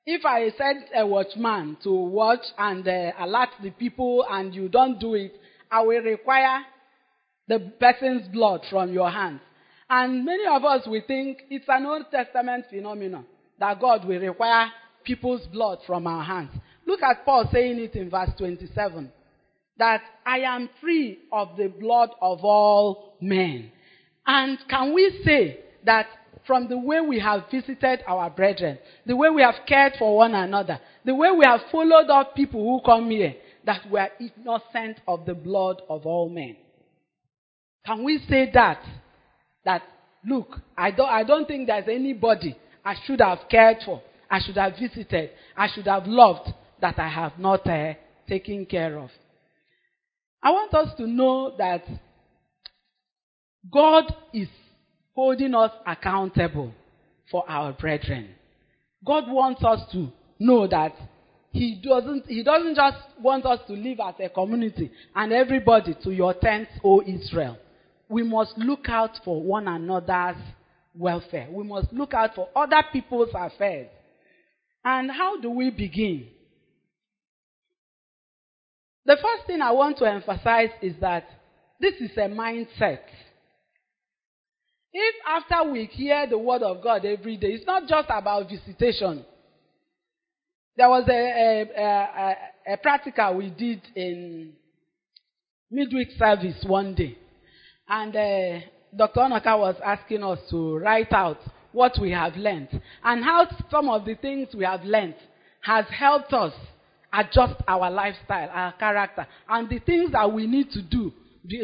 [0.05, 4.99] if I send a watchman to watch and uh, alert the people and you don't
[4.99, 5.33] do it,
[5.73, 6.59] I will require
[7.47, 9.41] the person's blood from your hands.
[9.89, 13.25] And many of us will think it's an Old Testament phenomenon
[13.59, 14.69] that God will require
[15.03, 16.51] people's blood from our hands.
[16.85, 19.11] Look at Paul saying it in verse 27
[19.77, 23.71] that I am free of the blood of all men.
[24.27, 26.05] And can we say that
[26.45, 30.35] from the way we have visited our brethren, the way we have cared for one
[30.35, 33.33] another, the way we have followed up people who come here,
[33.65, 36.55] that we are innocent of the blood of all men?
[37.85, 38.83] Can we say that?
[39.65, 39.81] That,
[40.25, 44.57] look, I don't, I don't think there's anybody I should have cared for, I should
[44.57, 46.49] have visited, I should have loved
[46.81, 47.93] that I have not uh,
[48.27, 49.09] taken care of.
[50.41, 51.85] I want us to know that
[53.71, 54.49] God is
[55.15, 56.73] holding us accountable
[57.31, 58.29] for our brethren.
[59.05, 60.93] God wants us to know that
[61.53, 66.09] he doesn't, he doesn't just want us to live as a community and everybody to
[66.11, 67.57] your tents, O Israel.
[68.09, 70.41] We must look out for one another's
[70.95, 71.47] welfare.
[71.51, 73.87] We must look out for other people's affairs.
[74.83, 76.27] And how do we begin?
[79.05, 81.27] The first thing I want to emphasize is that
[81.79, 83.01] this is a mindset.
[84.91, 89.23] If after we hear the word of God every day, it's not just about visitation.
[90.75, 94.53] There was a, a, a, a practical we did in
[95.69, 97.17] midweek service one day.
[97.87, 99.19] And uh, Dr.
[99.19, 101.37] Onaka was asking us to write out
[101.71, 105.15] what we have learned and how some of the things we have learned
[105.61, 106.53] has helped us
[107.11, 111.11] adjust our lifestyle, our character, and the things that we need to do,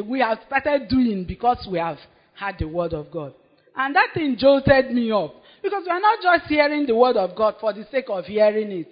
[0.06, 1.98] we have started doing because we have
[2.34, 3.34] had the word of God.
[3.76, 7.36] And that thing jolted me up because we are not just hearing the word of
[7.36, 8.92] God for the sake of hearing it.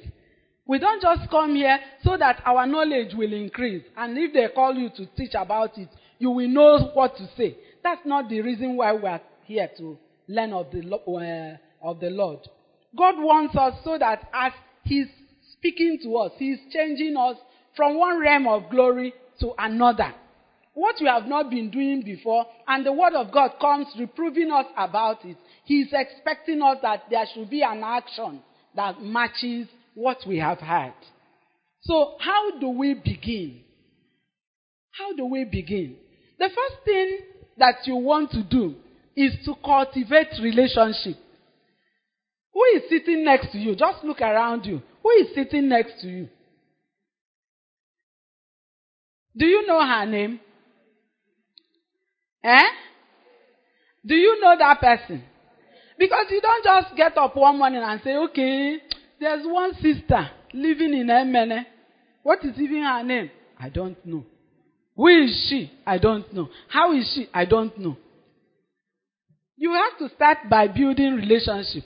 [0.66, 3.84] We don't just come here so that our knowledge will increase.
[3.96, 7.58] And if they call you to teach about it, you will know what to say.
[7.84, 12.10] That's not the reason why we are here to learn of the, uh, of the
[12.10, 12.40] Lord.
[12.98, 14.52] God wants us so that as
[14.84, 15.08] He's
[15.58, 16.32] speaking to us.
[16.38, 17.38] He's changing us
[17.76, 20.14] from one realm of glory to another.
[20.74, 24.66] What we have not been doing before, and the Word of God comes reproving us
[24.78, 25.38] about it.
[25.68, 28.40] He's expecting us that there should be an action
[28.74, 30.94] that matches what we have had.
[31.82, 33.64] So, how do we begin?
[34.92, 35.98] How do we begin?
[36.40, 37.18] The first thing
[37.58, 38.76] that you want to do
[39.18, 41.18] is to cultivate relationship.
[42.54, 43.76] Who is sitting next to you?
[43.76, 44.82] Just look around you.
[45.04, 46.30] Who is sitting next to you?
[49.36, 50.40] Do you know her name?
[52.42, 52.64] Eh?
[54.06, 55.24] Do you know that person?
[55.98, 58.78] Because you don't just get up one morning and say, okay,
[59.20, 61.66] there's one sister living in Emene.
[62.24, 63.32] What is even her name?
[63.60, 64.24] I don't know.
[64.96, 65.72] Who is she?
[65.86, 66.50] I don't know.
[66.68, 67.28] How is she?
[67.34, 67.98] I don't know.
[69.56, 71.84] You have to start by building relationship.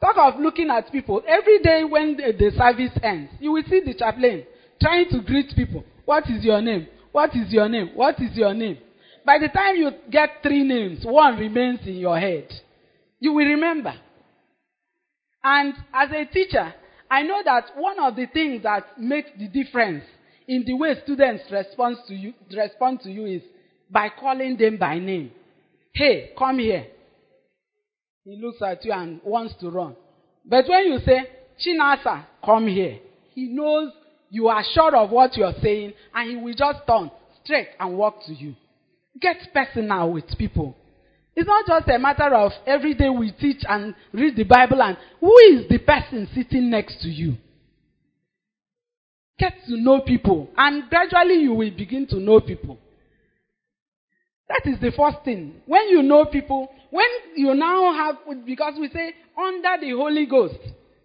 [0.00, 1.22] Talk of looking at people.
[1.26, 4.44] Every day when the, the service ends, you will see the chaplain
[4.80, 5.84] trying to greet people.
[6.04, 6.86] What is your name?
[7.10, 7.90] What is your name?
[7.94, 8.78] What is your name?
[9.26, 12.48] By the time you get three names, one remains in your head.
[13.20, 13.94] You will remember.
[15.42, 16.74] And as a teacher,
[17.10, 20.04] I know that one of the things that makes the difference
[20.46, 23.42] in the way students respond to you, respond to you is
[23.90, 25.30] by calling them by name.
[25.94, 26.86] Hey, come here.
[28.24, 29.96] He looks at you and wants to run.
[30.44, 31.28] But when you say,
[31.64, 32.98] Chinasa, come here,
[33.34, 33.92] he knows
[34.30, 37.10] you are sure of what you are saying and he will just turn
[37.42, 38.54] straight and walk to you.
[39.20, 40.76] Get personal with people.
[41.38, 44.96] It's not just a matter of every day we teach and read the Bible and
[45.20, 47.36] who is the person sitting next to you?
[49.38, 52.76] Get to know people and gradually you will begin to know people.
[54.48, 55.62] That is the first thing.
[55.66, 60.58] When you know people, when you now have, because we say under the Holy Ghost,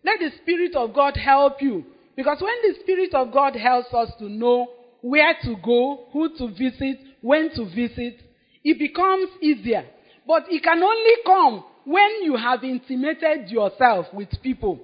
[0.04, 1.86] let the Spirit of God help you.
[2.16, 4.66] Because when the Spirit of God helps us to know
[5.02, 8.20] where to go, who to visit, when to visit,
[8.64, 9.86] it becomes easier.
[10.28, 14.80] But it can only come when you have intimated yourself with people.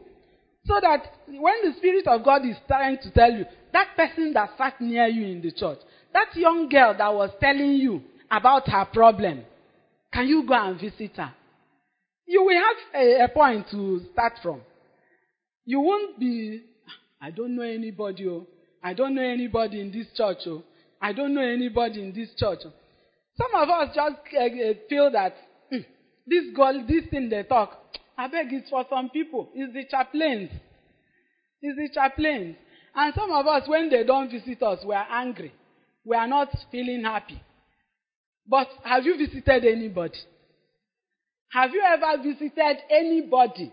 [0.66, 4.52] So that when the Spirit of God is trying to tell you, that person that
[4.58, 5.80] sat near you in the church,
[6.14, 9.44] that young girl that was telling you about her problem,
[10.12, 11.34] can you go and visit her?
[12.26, 14.62] You will have a, a point to start from.
[15.66, 18.46] You won't be, ah, I don't know anybody, oh.
[18.84, 20.64] I don't know anybody in this church, oh.
[21.02, 22.60] I don't know anybody in this church.
[22.66, 22.74] Oh.
[23.40, 25.34] Some of us just uh, feel that
[25.72, 25.80] hmm,
[26.28, 27.78] this girl, this thing they talk,
[28.18, 29.50] I beg it's for some people.
[29.56, 30.50] It's the chaplains.
[31.62, 32.58] It's the chaplains.
[32.94, 35.54] And some of us, when they don't visit us, we are angry.
[36.06, 37.42] We are not feeling happy.
[38.46, 40.18] But have you visited anybody?
[41.52, 43.72] Have you ever visited anybody?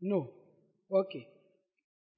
[0.00, 0.28] No.
[0.90, 1.26] Okay.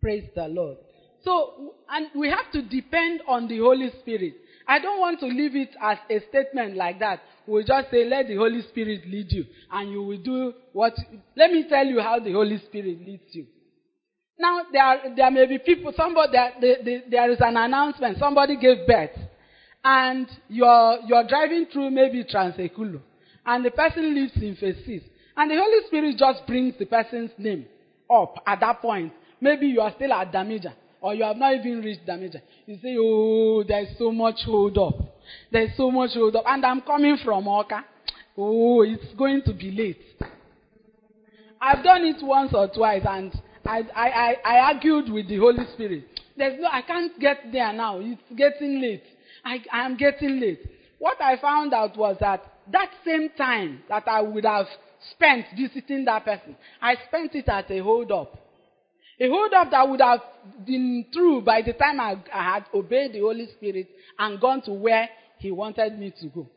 [0.00, 0.76] Praise the Lord.
[1.24, 4.34] So, and we have to depend on the Holy Spirit.
[4.66, 7.20] I don't want to leave it as a statement like that.
[7.46, 10.94] We'll just say, let the Holy Spirit lead you, and you will do what.
[11.36, 13.46] Let me tell you how the Holy Spirit leads you.
[14.38, 18.86] Now, there, are, there may be people, somebody, there, there is an announcement, somebody gave
[18.86, 19.16] birth,
[19.84, 23.00] and you're, you're driving through maybe Trans-Ekulu,
[23.46, 25.04] and the person lives in phase 6,
[25.36, 27.66] and the Holy Spirit just brings the person's name
[28.12, 29.12] up at that point.
[29.40, 30.72] Maybe you are still at Damija,
[31.04, 32.40] or you have not even reached Damija.
[32.64, 34.94] You say, Oh, there's so much hold up.
[35.52, 36.44] There's so much hold up.
[36.46, 37.82] And I'm coming from Awka.
[38.38, 40.00] Oh, it's going to be late.
[41.60, 43.32] I've done it once or twice, and
[43.66, 46.04] I, I, I, I argued with the Holy Spirit.
[46.38, 47.98] There's no, I can't get there now.
[48.00, 49.04] It's getting late.
[49.44, 50.60] I, I am getting late.
[50.98, 54.66] What I found out was that that same time that I would have
[55.10, 58.43] spent visiting that person, I spent it at a hold up.
[59.20, 60.20] A hold up that would have
[60.66, 64.72] been true by the time I, I had obeyed the Holy Spirit and gone to
[64.72, 66.48] where He wanted me to go.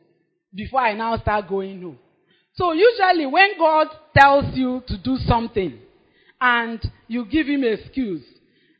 [0.54, 1.98] Before I now start going home.
[2.54, 5.78] So usually when God tells you to do something
[6.40, 8.24] and you give him an excuse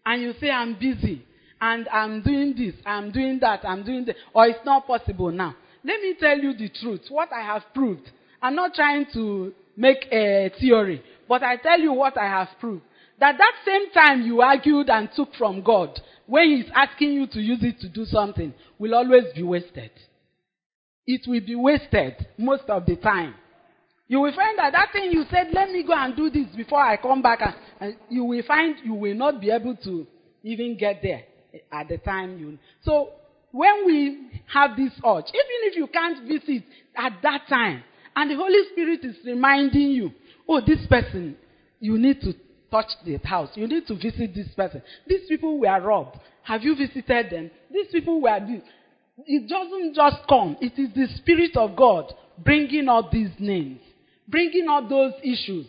[0.05, 1.25] and you say, I'm busy
[1.61, 5.55] and I'm doing this, I'm doing that, I'm doing that, or it's not possible now.
[5.85, 8.11] Let me tell you the truth, what I have proved.
[8.43, 12.83] I'm not trying to make a theory, but I tell you what I have proved.
[13.21, 17.41] That that same time you argued and took from God, when He's asking you to
[17.41, 19.91] use it to do something, will always be wasted.
[21.07, 23.35] It will be wasted most of the time.
[24.07, 26.81] You will find that that thing you said, let me go and do this before
[26.81, 30.07] I come back, and, and you will find you will not be able to
[30.43, 31.25] even get there
[31.73, 32.59] at the time you.
[32.83, 33.11] So
[33.53, 36.64] when we have this urge, even if you can't visit
[36.97, 37.83] at that time,
[38.14, 40.11] and the Holy Spirit is reminding you,
[40.49, 41.37] oh, this person,
[41.81, 42.35] you need to
[42.71, 43.51] touch the house.
[43.55, 44.83] You need to visit this person.
[45.07, 46.19] These people were robbed.
[46.43, 47.51] Have you visited them?
[47.71, 48.39] These people were.
[49.27, 50.57] It doesn't just come.
[50.61, 53.81] It is the Spirit of God bringing up these names,
[54.29, 55.66] bringing up those issues,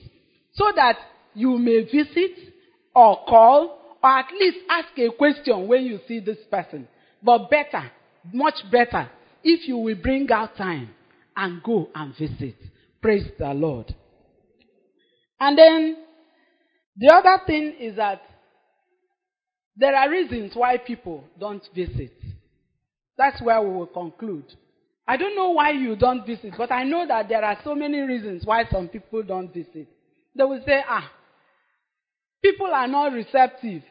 [0.54, 0.97] so that
[1.34, 2.54] you may visit
[2.93, 6.88] or call or at least ask a question when you see this person.
[7.22, 7.91] But better,
[8.32, 9.10] much better,
[9.43, 10.89] if you will bring out time
[11.36, 12.56] and go and visit.
[13.02, 13.93] Praise the Lord.
[15.39, 15.97] And then
[17.00, 18.22] the other thing is that
[19.76, 22.12] there are reasons why people don't visit.
[23.18, 24.45] That's where we will conclude.
[25.08, 28.00] I don't know why you don't visit, but I know that there are so many
[28.02, 29.88] reasons why some people don't visit.
[30.36, 31.10] They will say, ah,
[32.43, 33.82] people are not receptive.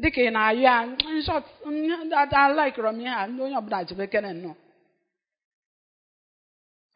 [0.00, 0.86] Dịka ị na-ayọ ya,
[2.32, 4.54] I like m ihe a, ndị onye ọbụla jebe kene nnọọ.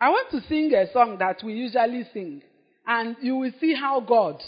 [0.01, 2.43] I want to sing a song that we usually sing,
[2.87, 4.43] and you will see how God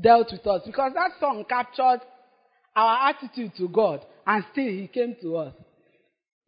[0.00, 2.00] dealt with us because that song captured
[2.74, 5.54] our attitude to God, and still He came to us.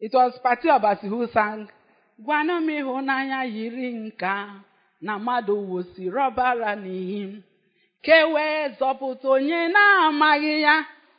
[0.01, 1.69] It was Pati Obasi who sang,
[2.25, 4.61] Gwana m ịhụnanya yiri nka
[5.01, 7.43] na mmadụ wosiri ọbara n'ihi m
[8.05, 10.75] ka wee zọpụta onye na-amaghị ya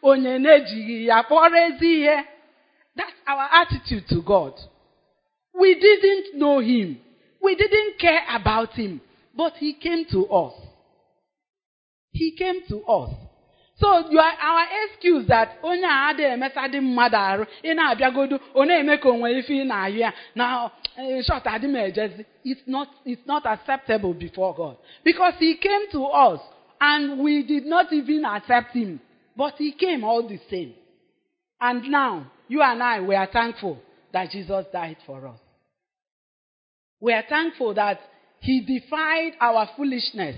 [0.09, 2.17] onye na-ejighị ya kpọrọ ezi ihe.
[2.97, 4.53] That's our attitude to God.
[5.53, 6.97] We didn't know Him.
[7.41, 9.01] We didn't care about Him.
[9.35, 10.53] But He came to us.
[12.11, 13.13] He came to us.
[13.77, 18.35] So you are, our excuse that onye a adịghị emesa dị mmadụ arụ ị na-abịagodo
[18.55, 20.09] ọ na-eme ka onwe ife ị na-ayụ ya.
[20.35, 20.45] Na
[20.97, 24.77] eh, short adị m ejezi it's not it's not acceptable before God.
[25.03, 26.39] Because he came to us
[26.79, 28.99] and we did not even accept him.
[29.35, 30.73] But he came all the same.
[31.59, 33.77] And now you and I we are thankful
[34.13, 35.39] that Jesus died for us.
[37.01, 37.99] We are thankful that
[38.39, 40.35] he defied our foolishness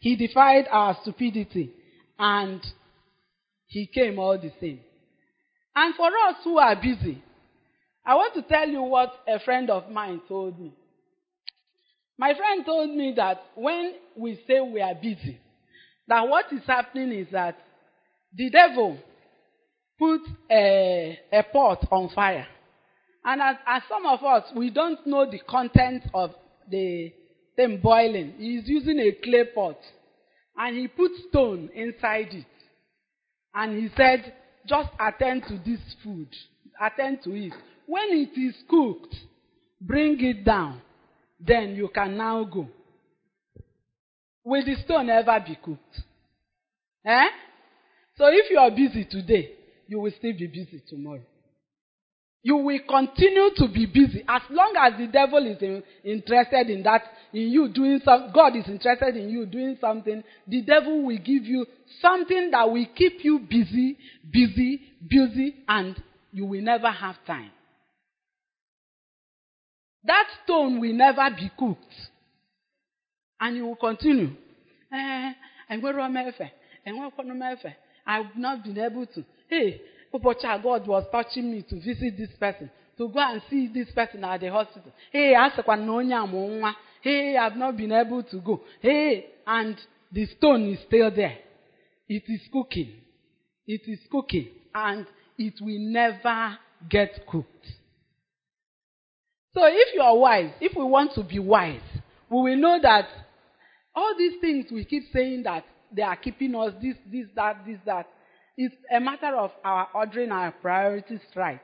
[0.00, 1.70] he defied our stupidity
[2.18, 2.60] and
[3.66, 4.80] he came all the same.
[5.74, 7.22] And for us who are busy,
[8.04, 10.72] I want to tell you what a friend of mine told me.
[12.16, 15.38] My friend told me that when we say we are busy,
[16.08, 17.58] that what is happening is that
[18.34, 18.98] the devil
[19.98, 20.20] put
[20.50, 22.46] a, a pot on fire.
[23.24, 26.30] And as, as some of us, we don't know the content of
[26.70, 27.12] the
[27.58, 28.34] thing boiling.
[28.38, 29.78] He's using a clay pot.
[30.56, 32.46] And he put stone inside it.
[33.54, 34.32] And he said,
[34.66, 36.28] just attend to this food.
[36.80, 37.52] Attend to it.
[37.86, 39.14] When it is cooked,
[39.80, 40.80] bring it down.
[41.40, 42.68] Then you can now go.
[44.44, 46.00] Will the stone ever be cooked?
[47.04, 47.28] Eh?
[48.16, 49.52] So if you are busy today,
[49.86, 51.22] you will still be busy tomorrow.
[52.48, 56.82] You will continue to be busy as long as the devil is in, interested in
[56.82, 58.32] that, in you doing something.
[58.32, 60.24] God is interested in you doing something.
[60.46, 61.66] The devil will give you
[62.00, 63.98] something that will keep you busy,
[64.32, 65.94] busy, busy, and
[66.32, 67.50] you will never have time.
[70.04, 71.84] That stone will never be cooked.
[73.40, 74.30] And you will continue.
[74.90, 75.32] Eh,
[75.70, 76.50] enwero m efe,
[76.86, 77.74] enwekwanụ efe.
[78.06, 79.22] I've not been able to.
[79.50, 79.82] Hey,
[80.12, 84.24] ụbọchị God was touching me to visit this person, to go and see this person
[84.24, 84.92] at the hospital.
[85.12, 86.74] Hey, a sịkwa na onye amụ nwa.
[87.00, 88.60] Hey, I've not been able to go.
[88.80, 89.76] Hey, and
[90.12, 91.38] the stone is still there.
[92.08, 92.92] It is cooking.
[93.66, 94.48] It is cooking.
[94.74, 95.06] And
[95.38, 97.66] it will never get cooked.
[99.54, 101.80] So if you are wise, if we want to be wise,
[102.30, 103.06] we will know that
[103.94, 107.78] all these things we keep saying that they are keeping us this, this, that, this,
[107.86, 108.06] that.
[108.60, 111.60] It's a matter of our ordering our priorities right.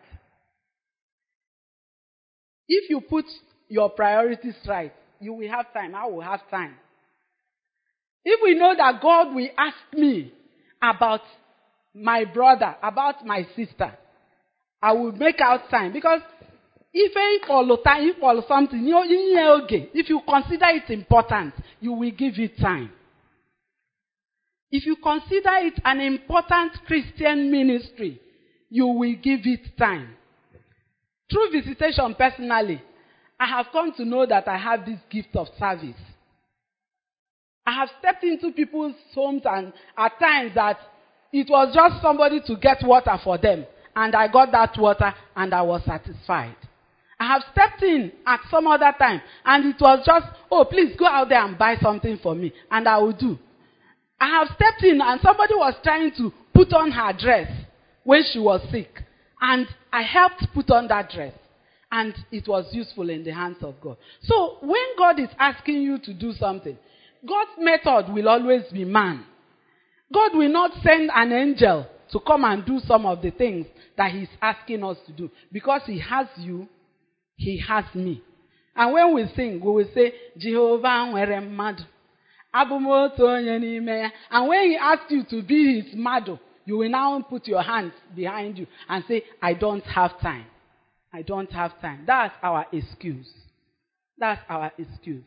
[2.69, 3.25] If you put
[3.69, 5.97] your priorities right, you will have time.
[5.97, 6.77] I will have time.
[8.25, 10.33] If we know that God will ask me
[10.81, 11.23] about
[11.93, 13.93] my brother, about my sister,
[14.81, 15.93] I will make out time.
[15.93, 16.21] Because
[16.93, 18.81] if follow time, follow something.
[18.85, 22.93] If you consider it important, you will give it time.
[24.75, 28.21] If you consider it an important Christian ministry,
[28.69, 30.17] you will give it time.
[31.31, 32.83] Through visitation personally,
[33.39, 35.95] I have come to know that I have this gift of service.
[37.65, 40.81] I have stepped into people's homes and at times that
[41.33, 43.67] it was just somebody to get water for them.
[43.95, 46.57] And I got that water and I was satisfied.
[47.21, 51.07] I have stepped in at some other time and it was just, oh, please go
[51.07, 52.53] out there and buy something for me.
[52.73, 53.39] And I will do.
[54.25, 57.51] I have stepped in and somebody was trying to put on her dress
[58.05, 59.03] when she was sick.
[59.39, 61.35] And I helped put on that dress.
[61.93, 63.99] And it was useful in the hands of God.
[64.23, 66.79] So when God is asking you to do something,
[67.29, 69.27] God's method will always be man.
[70.11, 73.67] God will not send an angel to come and do some of the things
[73.99, 75.31] that He's asking us to do.
[75.53, 76.67] Because He has you,
[77.37, 78.23] He has me.
[78.75, 81.85] And when we sing, we will say, Jehovah nwere mmadụ.
[82.55, 84.11] Otu onye n'ime ya.
[84.31, 87.93] And when he asks you to be his mmadụ, you will now put your hands
[88.15, 90.47] behind you and say, I don't have time.
[91.13, 92.05] I don't have time.
[92.07, 93.29] That's our excuse.
[94.19, 95.25] That's our excuse.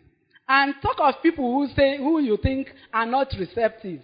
[0.48, 4.02] And talk of people who say, who you think are not receptive.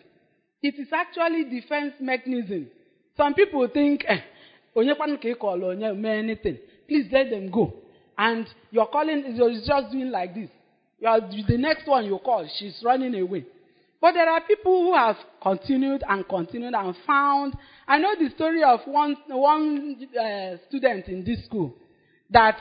[0.61, 2.67] It is actually defense mechanism.
[3.17, 4.21] Some people think, eh,
[4.76, 6.57] onye kwanu ka ị kọọrọ onye mee anything.
[6.88, 7.74] Please let them go.
[8.17, 10.49] And you're calling, you're just doing like this.
[11.03, 13.45] You are, the next one you call, she's running away.
[13.99, 17.57] But there are people who have continued and continued and found.
[17.85, 21.75] I know the story of one, one uh, student in this school
[22.29, 22.57] that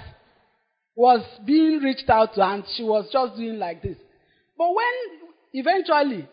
[0.97, 3.97] was being reached out to and she was just doing like this.
[4.59, 6.29] But when eventually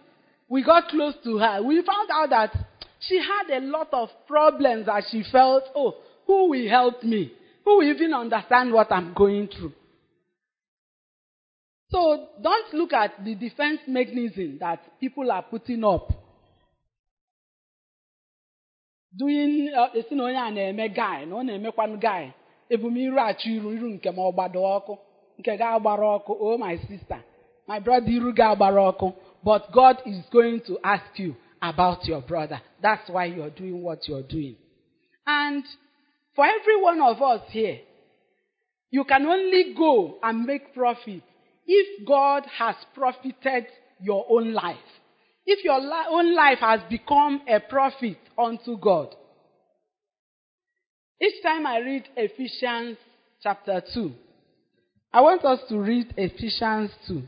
[0.48, 2.58] we got close to her, we found out that
[3.02, 5.96] she had a lot of problems that she felt, oh,
[6.26, 7.32] who will help me?
[7.66, 9.74] Who will even understand what I'm going through?
[11.92, 16.12] So don't look at the defense mechanism that people are putting up.
[19.18, 22.32] Doing, uh, esi na onye a na-eme guy, na ọ na-emekwanụ guy.
[22.70, 24.94] Ebumiru achọ iru iru nke ma ọ gbado ọkụ,
[25.40, 27.20] nke ga-agbara ọkụ, oh my sister,
[27.68, 29.14] my brother iru ga-agbara ọkụ.
[29.44, 32.62] But God is going to ask you about your brother.
[32.82, 34.56] That's why you're doing what you're doing.
[35.26, 35.64] And
[36.36, 37.80] for every one of us here,
[38.92, 41.24] you can only go and make profit
[41.72, 43.68] if God has profited
[44.02, 44.78] your own life.
[45.46, 49.16] If your li- own life has become a profit unto God.
[51.22, 52.98] Each time I read Ephesians
[53.44, 54.12] chapter 2,
[55.14, 57.22] I want us to read Ephesians 2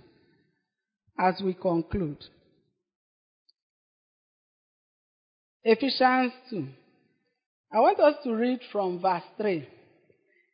[1.20, 2.24] as we conclude.
[5.64, 6.68] Ephesians 2.
[7.74, 9.68] I want us to read from verse 3.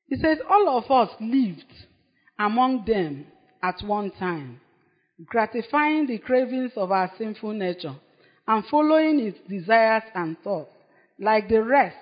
[0.09, 1.71] It says, All of us lived
[2.37, 3.27] among them
[3.61, 4.59] at one time,
[5.25, 7.95] gratifying the cravings of our sinful nature
[8.47, 10.71] and following its desires and thoughts.
[11.19, 11.97] Like the rest,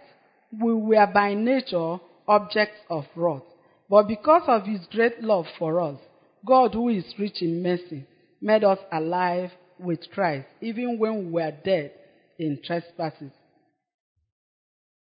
[0.51, 1.97] we were by nature
[2.28, 3.41] objects of wrath.
[3.89, 5.99] But because of his great love for us,
[6.45, 8.06] God, who is rich in mercy,
[8.41, 11.91] made us alive with Christ, even when we were dead
[12.38, 13.32] in trespasses.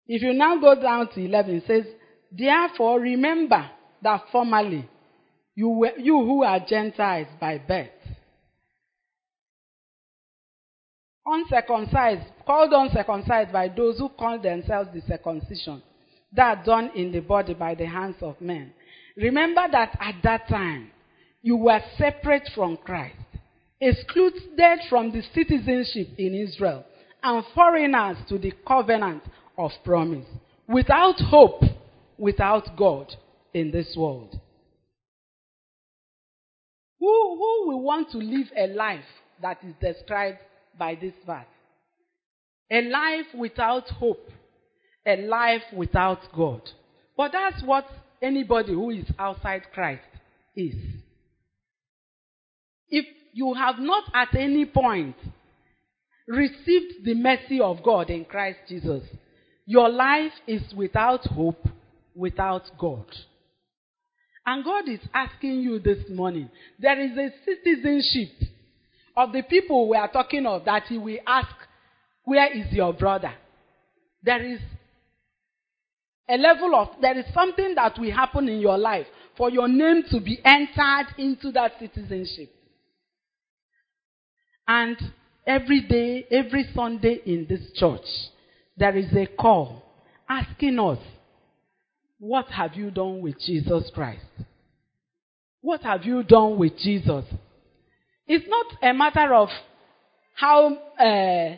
[0.07, 1.85] If you now go down to 11, it says,
[2.31, 3.69] Therefore, remember
[4.03, 4.87] that formerly
[5.55, 7.89] you, were, you who are Gentiles by birth,
[11.25, 15.81] uncircumcised, called uncircumcised by those who call themselves the circumcision,
[16.33, 18.73] that are done in the body by the hands of men.
[19.17, 20.89] Remember that at that time
[21.41, 23.15] you were separate from Christ,
[23.79, 26.85] excluded from the citizenship in Israel,
[27.23, 29.23] and foreigners to the covenant
[29.57, 30.25] of promise,
[30.67, 31.61] without hope,
[32.17, 33.13] without God
[33.53, 34.39] in this world.
[37.01, 39.03] Who, who will want to live a life
[39.41, 40.37] that is described
[40.77, 41.45] by this verse?
[42.71, 44.29] A life without hope,
[45.05, 46.61] a life without God.
[47.17, 47.85] But that's what
[48.21, 50.03] anybody who is outside Christ
[50.55, 50.75] is.
[52.87, 55.15] If you have not at any point
[56.27, 59.03] received the mercy of God in Christ Jesus,
[59.65, 61.67] your life is without hope,
[62.15, 63.07] without God.
[64.45, 68.49] And God is asking you this morning, there is a citizenship
[69.15, 71.53] of the people we are talking of that He will ask,
[72.23, 73.33] Where is your brother?
[74.23, 74.59] There is
[76.29, 80.03] a level of, there is something that will happen in your life for your name
[80.11, 82.49] to be entered into that citizenship.
[84.67, 84.97] And
[85.45, 88.05] every day, every Sunday in this church,
[88.77, 89.83] there is a call
[90.29, 90.99] asking us,
[92.21, 94.23] What have you done with Jesus Christ?
[95.61, 97.25] What have you done with Jesus?
[98.27, 99.49] It's not a matter of
[100.35, 101.57] how uh,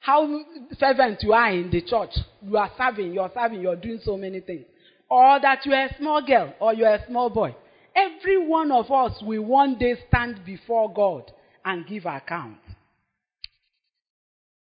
[0.00, 0.40] how
[0.80, 2.08] fervent you are in the church.
[2.40, 4.64] You are serving, you are serving, you are doing so many things.
[5.10, 7.54] Or that you are a small girl or you are a small boy.
[7.94, 11.30] Every one of us will one day stand before God
[11.66, 12.56] and give account.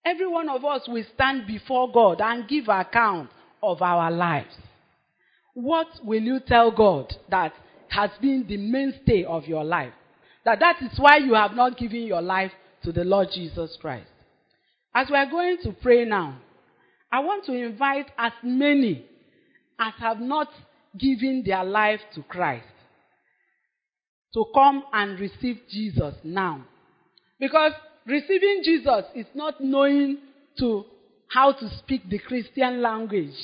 [0.05, 3.31] Every one of us will stand before God and give account
[3.63, 4.53] of our lives.
[5.53, 7.53] What will you tell God that
[7.89, 9.93] has been the mainstay of your life?
[10.45, 12.51] That that is why you have not given your life
[12.83, 14.07] to the Lord Jesus Christ.
[14.93, 16.37] As we are going to pray now,
[17.11, 19.05] I want to invite as many
[19.79, 20.49] as have not
[20.97, 22.65] given their life to Christ
[24.33, 26.63] to come and receive Jesus now.
[27.39, 27.71] Because
[28.05, 30.19] receiving Jesus is not knowing
[30.59, 30.85] to
[31.29, 33.35] how to speak the Christian language.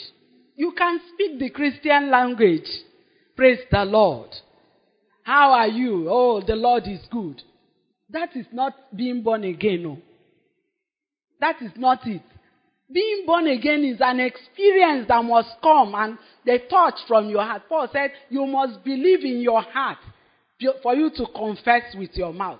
[0.56, 2.68] You can speak the Christian language.
[3.36, 4.30] Praise the Lord.
[5.24, 6.08] How are you?
[6.10, 7.42] Oh, the Lord is good.
[8.10, 9.84] That is not being born again.
[9.84, 9.98] No.
[11.42, 12.22] That is not it.
[12.92, 17.64] Being born again is an experience that must come and the touch from your heart.
[17.68, 19.98] Paul said, You must believe in your heart
[20.84, 22.60] for you to confess with your mouth.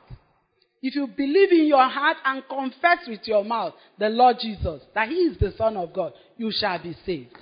[0.82, 5.08] If you believe in your heart and confess with your mouth the Lord Jesus, that
[5.10, 7.38] He is the Son of God, you shall be saved.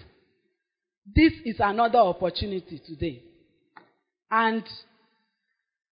[1.05, 3.21] This is another opportunity today.
[4.31, 4.63] And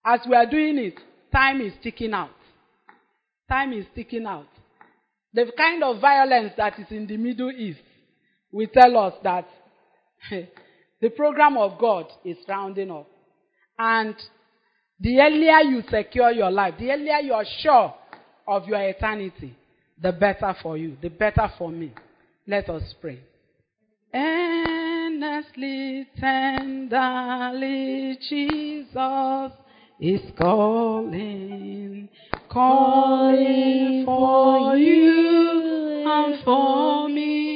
[0.06, 0.96] as we are doing it,
[1.32, 2.32] time is ticking out.
[3.50, 4.48] Time is ticking out.
[5.34, 7.82] The kind of violence that is in the Middle East
[8.52, 9.48] will tell us that
[11.02, 13.08] the program of God is rounding up.
[13.78, 14.16] And
[15.00, 17.94] the earlier you secure your life, the earlier you are sure
[18.48, 19.56] of your eternity,
[20.02, 21.94] the better for you, the better for me.
[22.48, 23.20] Let us pray.
[24.14, 24.81] Eh,
[25.24, 29.52] Earnestly, tenderly, Jesus
[30.00, 32.10] is calling,
[32.50, 37.54] calling for you and for me.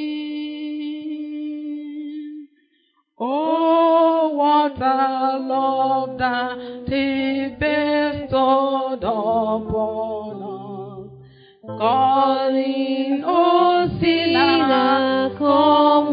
[3.18, 16.05] Oh, what a love that He bestowed upon us, calling, oh sinner, come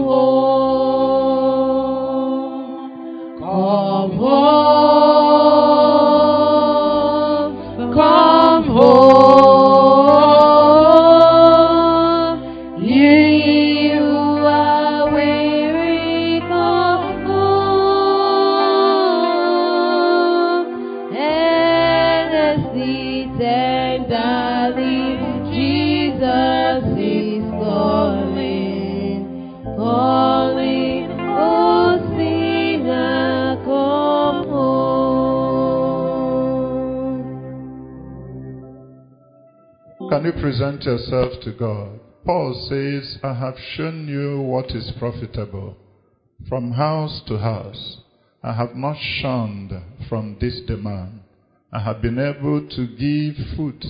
[40.23, 41.99] Can you present yourself to God?
[42.25, 45.77] Paul says, I have shown you what is profitable.
[46.49, 48.03] From house to house,
[48.41, 49.73] I have not shunned
[50.09, 51.23] from this demand.
[51.73, 53.85] I have been able to give food.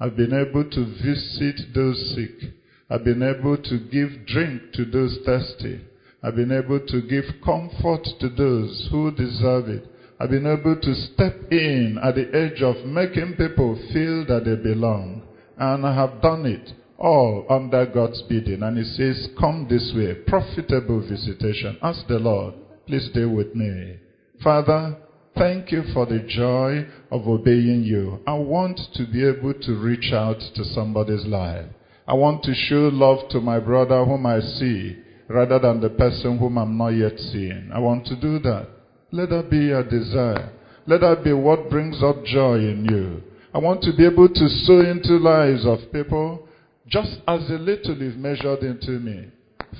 [0.00, 2.52] I've been able to visit those sick.
[2.88, 5.82] I've been able to give drink to those thirsty.
[6.22, 9.84] I've been able to give comfort to those who deserve it.
[10.18, 14.56] I've been able to step in at the edge of making people feel that they
[14.56, 15.26] belong.
[15.60, 18.62] And I have done it all under God's bidding.
[18.62, 20.14] And he says, come this way.
[20.26, 21.76] Profitable visitation.
[21.82, 22.54] Ask the Lord,
[22.86, 23.96] please stay with me.
[24.42, 24.96] Father,
[25.36, 28.20] thank you for the joy of obeying you.
[28.26, 31.66] I want to be able to reach out to somebody's life.
[32.08, 34.96] I want to show love to my brother whom I see
[35.28, 37.70] rather than the person whom I'm not yet seeing.
[37.72, 38.66] I want to do that.
[39.12, 40.52] Let that be a desire.
[40.86, 43.29] Let that be what brings up joy in you.
[43.52, 46.46] I want to be able to sow into lives of people
[46.86, 49.26] just as a little is measured into me.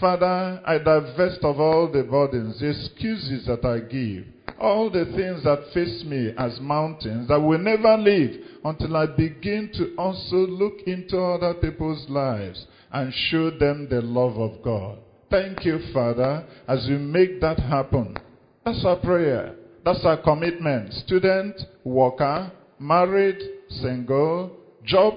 [0.00, 4.24] Father, I divest of all the burdens, the excuses that I give,
[4.60, 9.70] all the things that face me as mountains that will never leave until I begin
[9.74, 14.98] to also look into other people's lives and show them the love of God.
[15.30, 18.16] Thank you, Father, as you make that happen.
[18.64, 19.54] That's our prayer.
[19.84, 20.92] That's our commitment.
[20.92, 21.54] Student,
[21.84, 22.50] worker,
[22.80, 23.40] married,
[23.70, 24.52] single,
[24.84, 25.14] job,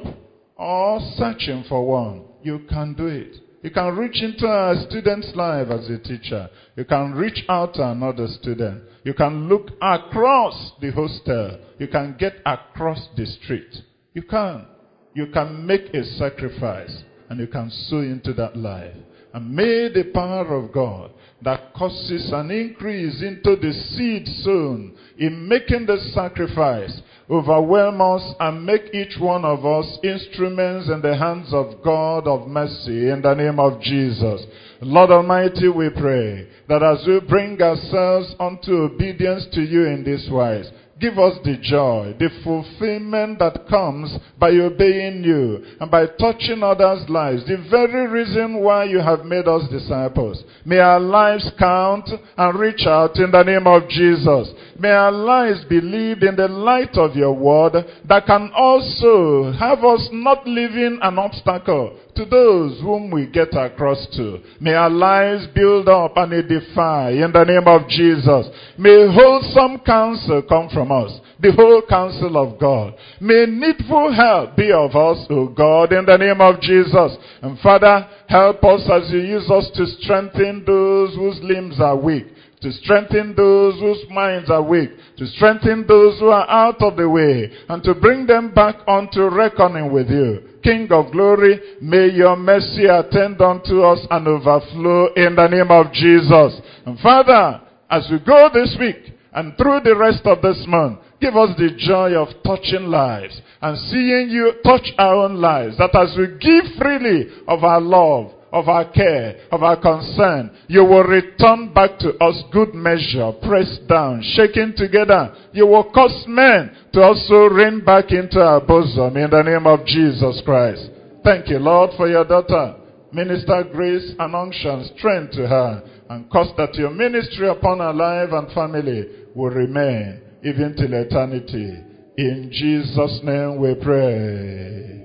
[0.56, 2.24] or searching for one.
[2.42, 3.36] You can do it.
[3.64, 6.50] You can reach into a student's life as a teacher.
[6.76, 8.84] You can reach out to another student.
[9.06, 11.60] You can look across the hostel.
[11.80, 13.74] You can get across the street.
[14.14, 14.66] You can.
[15.14, 18.96] You can make a sacrifice and you can sow into that life.
[19.34, 25.48] And may the power of God that causes an increase into the seed sown in
[25.48, 31.54] making the sacrifice overwhelm us and make each one of us instruments in the hands
[31.54, 34.46] of God of mercy in the name of Jesus.
[34.82, 40.28] Lord Almighty, we pray that as we bring ourselves unto obedience to you in this
[40.30, 40.70] wise,
[41.00, 47.10] Give us the joy, the fulfillment that comes by obeying you and by touching others'
[47.10, 47.46] lives.
[47.46, 50.44] The very reason why you have made us disciples.
[50.66, 54.50] May our lives count and reach out in the name of Jesus.
[54.80, 57.74] May our lives be lived in the light of your word
[58.08, 64.06] that can also have us not living an obstacle to those whom we get across
[64.16, 64.40] to.
[64.60, 68.48] May our lives build up and edify in the name of Jesus.
[68.78, 72.96] May wholesome counsel come from us, the whole counsel of God.
[73.20, 77.18] May needful help be of us, O God, in the name of Jesus.
[77.42, 82.28] And Father, help us as you use us to strengthen those whose limbs are weak
[82.64, 87.08] to strengthen those whose minds are weak, to strengthen those who are out of the
[87.08, 90.40] way, and to bring them back unto reckoning with you.
[90.64, 95.92] King of glory, may your mercy attend unto us and overflow in the name of
[95.92, 96.62] Jesus.
[96.86, 101.36] And Father, as we go this week and through the rest of this month, give
[101.36, 105.78] us the joy of touching lives and seeing you touch our own lives.
[105.78, 110.86] That as we give freely of our love, of our care, of our concern, you
[110.86, 115.36] will return back to us good measure, pressed down, shaken together.
[115.52, 119.86] You will cause men to also rain back into our bosom in the name of
[119.88, 120.88] Jesus Christ.
[121.24, 122.76] Thank you, Lord, for your daughter.
[123.12, 128.30] Minister grace and unction, strength to her, and cause that your ministry upon her life
[128.32, 131.80] and family will remain even till eternity.
[132.18, 135.02] In Jesus' name we pray.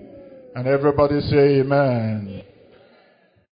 [0.54, 2.44] And everybody say amen.